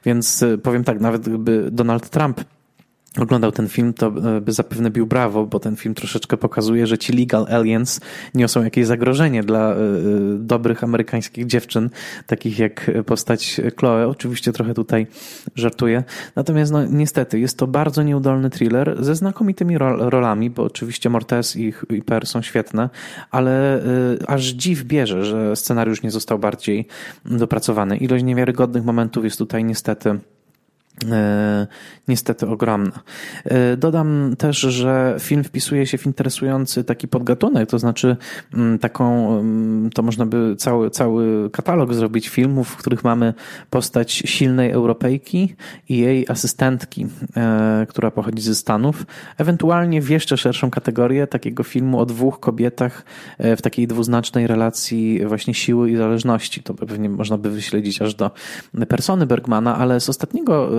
Więc 0.05 0.42
e, 0.42 0.59
powiem 0.59 0.85
tak, 0.85 1.01
nawet 1.01 1.23
gdyby 1.23 1.68
Donald 1.71 2.11
Trump 2.11 2.40
oglądał 3.20 3.53
ten 3.53 3.68
film, 3.68 3.92
to 3.92 4.07
e, 4.07 4.40
by 4.40 4.53
zapewne 4.53 4.90
bił 4.90 5.07
brawo, 5.07 5.46
bo 5.46 5.61
ten 5.61 5.77
film 5.77 5.94
troszeczkę 5.94 6.37
pokazuje, 6.37 6.87
że 6.87 6.98
ci 6.98 7.12
legal 7.12 7.46
aliens 7.51 8.01
niosą 8.35 8.64
jakieś 8.64 8.87
zagrożenie 8.87 9.42
dla 9.42 9.59
e, 9.59 9.75
e, 9.75 9.79
dobrych 10.38 10.85
amerykańskich 10.85 11.46
dziewczyn, 11.46 11.90
takich 12.27 12.59
jak 12.59 12.90
postać 13.07 13.61
Chloe. 13.79 14.09
Oczywiście 14.09 14.53
trochę 14.53 14.75
tutaj 14.75 15.07
żartuję. 15.55 16.05
Natomiast 16.37 16.72
no, 16.72 16.87
niestety 16.87 17.40
jest 17.40 17.59
to 17.59 17.66
bardzo 17.66 18.03
nieudolny 18.03 18.51
thriller 18.51 19.05
ze 19.05 19.14
znakomitymi 19.14 19.79
rolami, 19.79 20.51
bo 20.51 20.62
oczywiście 20.62 21.11
Mortes 21.11 21.57
i, 21.57 21.72
i 21.90 22.03
Per 22.03 22.27
są 22.27 22.42
świetne, 22.42 22.90
ale 23.31 23.83
aż 24.27 24.44
dziw 24.44 24.83
bierze, 24.83 25.25
że 25.25 25.57
scenariusz 25.57 26.03
nie 26.03 26.11
został 26.11 26.38
bardziej 26.38 26.87
dopracowany. 27.25 27.96
Ilość 27.96 28.25
niewiarygodnych 28.25 28.85
momentów 28.85 29.25
jest 29.25 29.38
tutaj 29.38 29.64
niestety 29.64 30.18
niestety 32.09 32.46
ogromna. 32.46 33.00
E, 33.44 33.76
dodam 33.76 34.35
też, 34.38 34.59
że 34.59 35.16
film 35.20 35.44
wpisuje 35.44 35.87
się 35.87 35.98
w 35.98 36.07
interesujący 36.07 36.85
taki 36.85 37.09
podgatunek, 37.09 37.70
to 37.70 37.78
znaczy 37.78 38.16
mm, 38.55 38.78
taką, 38.78 39.38
mm, 39.38 39.90
to 39.90 40.02
można 40.02 40.26
by 40.26 40.57
cały, 40.57 40.90
cały 40.90 41.50
katalog 41.50 41.94
zrobić 41.94 42.28
filmów, 42.28 42.68
w 42.68 42.76
których 42.76 43.05
mamy 43.05 43.35
postać 43.70 44.12
silnej 44.12 44.70
Europejki 44.70 45.55
i 45.88 45.98
jej 45.98 46.26
asystentki, 46.28 47.07
e, 47.37 47.87
która 47.88 48.11
pochodzi 48.11 48.42
ze 48.42 48.55
Stanów, 48.55 49.07
ewentualnie 49.38 50.02
w 50.02 50.11
jeszcze 50.11 50.37
szerszą 50.37 50.70
kategorię 50.70 51.26
takiego 51.26 51.62
filmu 51.62 52.00
o 52.00 52.07
dwóch 52.07 52.40
kobietach 52.40 53.05
w 53.38 53.62
takiej 53.62 53.87
dwuznacznej 53.87 54.46
relacji 54.46 55.26
właśnie 55.26 55.55
siły 55.55 55.90
i 55.90 55.96
zależności. 55.96 56.62
To 56.62 56.74
pewnie 56.74 57.09
można 57.09 57.38
by 57.38 57.50
wyśledzić 57.50 58.02
aż 58.02 58.14
do 58.14 58.31
persony 58.88 59.26
Bergmana, 59.26 59.78
ale 59.78 60.00
z 60.00 60.09
ostatniego 60.09 60.70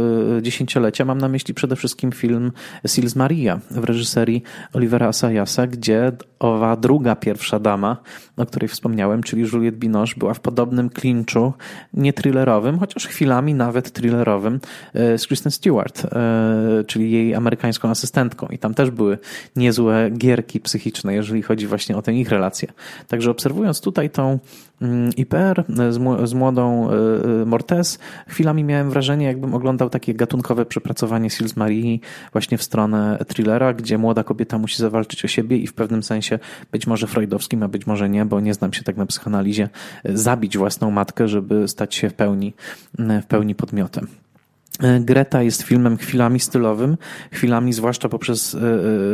dziesięciolecia 0.41 1.05
mam 1.05 1.17
na 1.17 1.29
myśli 1.29 1.53
przede 1.53 1.75
wszystkim 1.75 2.11
film 2.11 2.51
Sils 2.87 3.15
Maria 3.15 3.59
w 3.71 3.83
reżyserii 3.83 4.43
Olivera 4.73 5.07
Asayasa, 5.07 5.67
gdzie 5.67 6.11
owa 6.39 6.75
druga 6.75 7.15
pierwsza 7.15 7.59
dama, 7.59 7.97
o 8.37 8.45
której 8.45 8.67
wspomniałem, 8.67 9.23
czyli 9.23 9.41
Juliette 9.41 9.77
Binoche, 9.77 10.13
była 10.17 10.33
w 10.33 10.39
podobnym 10.39 10.89
klinczu, 10.89 11.53
nie 11.93 12.13
thrillerowym, 12.13 12.79
chociaż 12.79 13.07
chwilami 13.07 13.53
nawet 13.53 13.91
thrillerowym, 13.91 14.59
e, 14.93 15.17
z 15.17 15.27
Kristen 15.27 15.51
Stewart, 15.51 16.05
e, 16.05 16.83
czyli 16.87 17.11
jej 17.11 17.35
amerykańską 17.35 17.89
asystentką. 17.89 18.47
I 18.47 18.57
tam 18.57 18.73
też 18.73 18.91
były 18.91 19.17
niezłe 19.55 20.09
gierki 20.17 20.59
psychiczne, 20.59 21.13
jeżeli 21.13 21.41
chodzi 21.41 21.67
właśnie 21.67 21.97
o 21.97 22.01
tę 22.01 22.13
ich 22.13 22.29
relację. 22.29 22.67
Także 23.07 23.31
obserwując 23.31 23.81
tutaj 23.81 24.09
tą 24.09 24.39
mm, 24.81 25.09
IPR 25.17 25.63
z 26.23 26.33
młodą 26.33 26.89
e, 26.91 27.45
Mortez, 27.45 27.99
chwilami 28.27 28.63
miałem 28.63 28.89
wrażenie, 28.89 29.25
jakbym 29.25 29.53
oglądał 29.53 29.89
takie 29.93 30.13
gatunkowe 30.13 30.65
przepracowanie 30.65 31.29
Sils 31.29 31.55
Marii 31.55 32.01
właśnie 32.31 32.57
w 32.57 32.63
stronę 32.63 33.25
thrillera, 33.27 33.73
gdzie 33.73 33.97
młoda 33.97 34.23
kobieta 34.23 34.57
musi 34.57 34.77
zawalczyć 34.77 35.25
o 35.25 35.27
siebie 35.27 35.57
i 35.57 35.67
w 35.67 35.73
pewnym 35.73 36.03
sensie 36.03 36.39
być 36.71 36.87
może 36.87 37.07
freudowskim, 37.07 37.63
a 37.63 37.67
być 37.67 37.87
może 37.87 38.09
nie, 38.09 38.25
bo 38.25 38.39
nie 38.39 38.53
znam 38.53 38.73
się 38.73 38.83
tak 38.83 38.97
na 38.97 39.05
psychoanalizie, 39.05 39.69
zabić 40.05 40.57
własną 40.57 40.91
matkę, 40.91 41.27
żeby 41.27 41.67
stać 41.67 41.95
się 41.95 42.09
w 42.09 42.13
pełni, 42.13 42.53
w 42.99 43.25
pełni 43.25 43.55
podmiotem. 43.55 44.22
E, 44.83 44.99
Greta 44.99 45.43
jest 45.43 45.61
filmem 45.61 45.97
chwilami 45.97 46.39
stylowym, 46.39 46.97
chwilami, 47.31 47.73
zwłaszcza 47.73 48.09
poprzez, 48.09 48.55
e, 48.55 48.59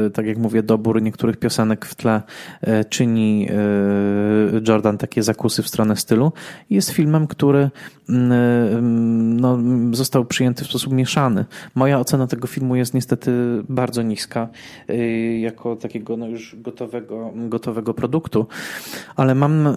e, 0.06 0.10
tak 0.10 0.26
jak 0.26 0.38
mówię, 0.38 0.64
dobór 0.64 1.02
niektórych 1.02 1.38
piosenek 1.38 1.86
w 1.86 1.96
tle 1.96 2.22
czyni 2.90 3.48
Jordan 4.68 4.98
takie 4.98 5.24
zakusy 5.24 5.64
w 5.64 5.68
stronę 5.68 5.96
stylu. 5.96 6.32
Jest 6.70 6.92
filmem, 6.92 7.28
który 7.28 7.70
mm, 8.10 9.40
no, 9.40 9.58
został 9.92 10.26
przyjęty 10.26 10.66
w 10.66 10.68
sposób 10.68 10.94
mieszany. 10.94 11.46
Moja 11.76 12.00
ocena 12.00 12.28
tego 12.28 12.48
filmu 12.48 12.76
jest 12.76 12.94
niestety 12.94 13.32
bardzo 13.70 14.02
niska, 14.02 14.48
jako 15.40 15.76
takiego 15.76 16.18
no, 16.18 16.28
już 16.28 16.56
gotowego, 16.56 17.32
gotowego 17.36 17.94
produktu, 17.94 18.48
ale 19.16 19.36
mam, 19.36 19.68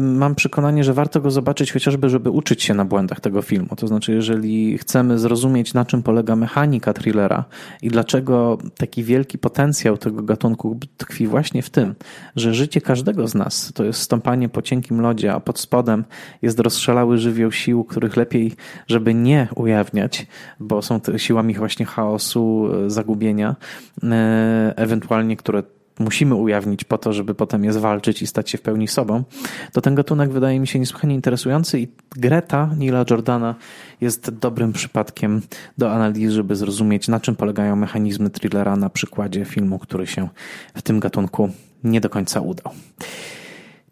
mam 0.00 0.34
przekonanie, 0.34 0.84
że 0.84 0.94
warto 0.94 1.20
go 1.20 1.30
zobaczyć 1.30 1.72
chociażby, 1.72 2.08
żeby 2.08 2.30
uczyć 2.30 2.62
się 2.62 2.74
na 2.74 2.84
błędach 2.84 3.20
tego 3.20 3.42
filmu. 3.42 3.76
To 3.76 3.86
znaczy, 3.86 4.12
jeżeli 4.12 4.78
chcemy 4.78 5.18
zrozumieć 5.18 5.39
zrozumieć, 5.40 5.74
na 5.74 5.84
czym 5.84 6.02
polega 6.02 6.36
mechanika 6.36 6.92
thrillera 6.92 7.44
i 7.82 7.88
dlaczego 7.88 8.58
taki 8.76 9.04
wielki 9.04 9.38
potencjał 9.38 9.96
tego 9.96 10.22
gatunku 10.22 10.78
tkwi 10.96 11.26
właśnie 11.26 11.62
w 11.62 11.70
tym, 11.70 11.94
że 12.36 12.54
życie 12.54 12.80
każdego 12.80 13.28
z 13.28 13.34
nas 13.34 13.72
to 13.74 13.84
jest 13.84 14.00
stąpanie 14.00 14.48
po 14.48 14.62
cienkim 14.62 15.00
lodzie, 15.00 15.32
a 15.32 15.40
pod 15.40 15.58
spodem 15.58 16.04
jest 16.42 16.60
rozszalały 16.60 17.18
żywioł 17.18 17.52
sił, 17.52 17.84
których 17.84 18.16
lepiej, 18.16 18.52
żeby 18.86 19.14
nie 19.14 19.48
ujawniać, 19.54 20.26
bo 20.60 20.82
są 20.82 21.00
siłami 21.16 21.54
właśnie 21.54 21.86
chaosu, 21.86 22.68
zagubienia, 22.86 23.56
e, 24.02 24.72
ewentualnie 24.76 25.36
które 25.36 25.62
musimy 26.00 26.34
ujawnić 26.34 26.84
po 26.84 26.98
to, 26.98 27.12
żeby 27.12 27.34
potem 27.34 27.64
je 27.64 27.72
zwalczyć 27.72 28.22
i 28.22 28.26
stać 28.26 28.50
się 28.50 28.58
w 28.58 28.62
pełni 28.62 28.88
sobą, 28.88 29.24
to 29.72 29.80
ten 29.80 29.94
gatunek 29.94 30.30
wydaje 30.30 30.60
mi 30.60 30.66
się 30.66 30.78
niesłychanie 30.78 31.14
interesujący 31.14 31.80
i 31.80 31.88
Greta 32.16 32.70
Nila 32.78 33.04
Jordana 33.10 33.54
jest 34.00 34.30
dobrym 34.30 34.72
przypadkiem 34.72 35.42
do 35.78 35.92
analizy, 35.92 36.32
żeby 36.32 36.56
zrozumieć, 36.56 37.08
na 37.08 37.20
czym 37.20 37.36
polegają 37.36 37.76
mechanizmy 37.76 38.30
thrillera 38.30 38.76
na 38.76 38.90
przykładzie 38.90 39.44
filmu, 39.44 39.78
który 39.78 40.06
się 40.06 40.28
w 40.74 40.82
tym 40.82 41.00
gatunku 41.00 41.50
nie 41.84 42.00
do 42.00 42.10
końca 42.10 42.40
udał. 42.40 42.72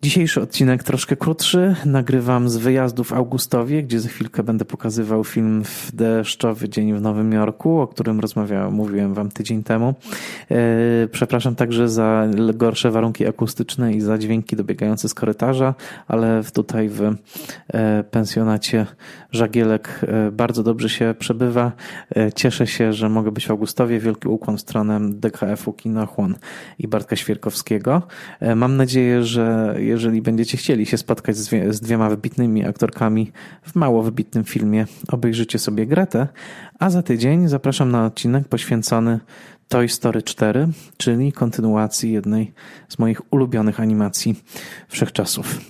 Dzisiejszy 0.02 0.42
odcinek 0.42 0.82
troszkę 0.82 1.16
krótszy. 1.16 1.74
Nagrywam 1.86 2.48
z 2.48 2.56
wyjazdu 2.56 3.04
w 3.04 3.12
Augustowie, 3.12 3.82
gdzie 3.82 4.00
za 4.00 4.08
chwilkę 4.08 4.42
będę 4.42 4.64
pokazywał 4.64 5.24
film 5.24 5.64
w 5.64 5.92
deszczowy 5.94 6.68
dzień 6.68 6.94
w 6.94 7.00
Nowym 7.00 7.32
Jorku, 7.32 7.80
o 7.80 7.86
którym 7.86 8.20
rozmawiałem, 8.20 8.74
mówiłem 8.74 9.14
wam 9.14 9.30
tydzień 9.30 9.62
temu. 9.62 9.94
E, 10.50 10.54
przepraszam 11.12 11.54
także 11.54 11.88
za 11.88 12.28
gorsze 12.54 12.90
warunki 12.90 13.26
akustyczne 13.26 13.92
i 13.92 14.00
za 14.00 14.18
dźwięki 14.18 14.56
dobiegające 14.56 15.08
z 15.08 15.14
korytarza, 15.14 15.74
ale 16.08 16.42
tutaj 16.52 16.88
w 16.88 17.02
e, 17.02 18.04
pensjonacie 18.10 18.86
Żagielek 19.32 20.00
e, 20.02 20.30
bardzo 20.30 20.62
dobrze 20.62 20.88
się 20.88 21.14
przebywa. 21.18 21.72
Cieszę 22.34 22.66
się, 22.66 22.92
że 22.92 23.08
mogę 23.08 23.32
być 23.32 23.46
w 23.46 23.50
Augustowie. 23.50 23.98
Wielki 24.00 24.28
ukłon 24.28 24.56
w 24.56 24.60
stronę 24.60 25.00
DKF-u 25.02 25.72
Kinochłon 25.72 26.34
i 26.78 26.88
Bartka 26.88 27.16
Świerkowskiego. 27.16 28.02
Mam 28.56 28.76
nadzieję, 28.76 29.22
że 29.22 29.74
jeżeli 29.88 30.22
będziecie 30.22 30.56
chcieli 30.56 30.86
się 30.86 30.98
spotkać 30.98 31.36
z, 31.36 31.74
z 31.74 31.80
dwiema 31.80 32.10
wybitnymi 32.10 32.64
aktorkami 32.64 33.32
w 33.62 33.74
mało 33.74 34.02
wybitnym 34.02 34.44
filmie, 34.44 34.86
obejrzycie 35.08 35.58
sobie 35.58 35.86
Gretę, 35.86 36.28
a 36.78 36.90
za 36.90 37.02
tydzień 37.02 37.48
zapraszam 37.48 37.90
na 37.90 38.06
odcinek 38.06 38.48
poświęcony 38.48 39.20
Toy 39.68 39.88
Story 39.88 40.22
4, 40.22 40.68
czyli 40.96 41.32
kontynuacji 41.32 42.12
jednej 42.12 42.52
z 42.88 42.98
moich 42.98 43.32
ulubionych 43.32 43.80
animacji 43.80 44.34
wszechczasów. 44.88 45.60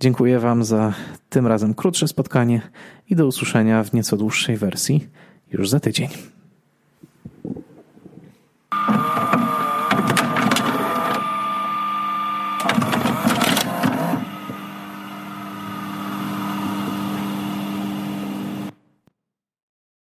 Dziękuję 0.00 0.38
Wam 0.38 0.64
za 0.64 0.94
tym 1.28 1.46
razem 1.46 1.74
krótsze 1.74 2.08
spotkanie 2.08 2.62
i 3.10 3.16
do 3.16 3.26
usłyszenia 3.26 3.84
w 3.84 3.92
nieco 3.92 4.16
dłuższej 4.16 4.56
wersji 4.56 5.08
już 5.52 5.68
za 5.68 5.80
tydzień. 5.80 6.08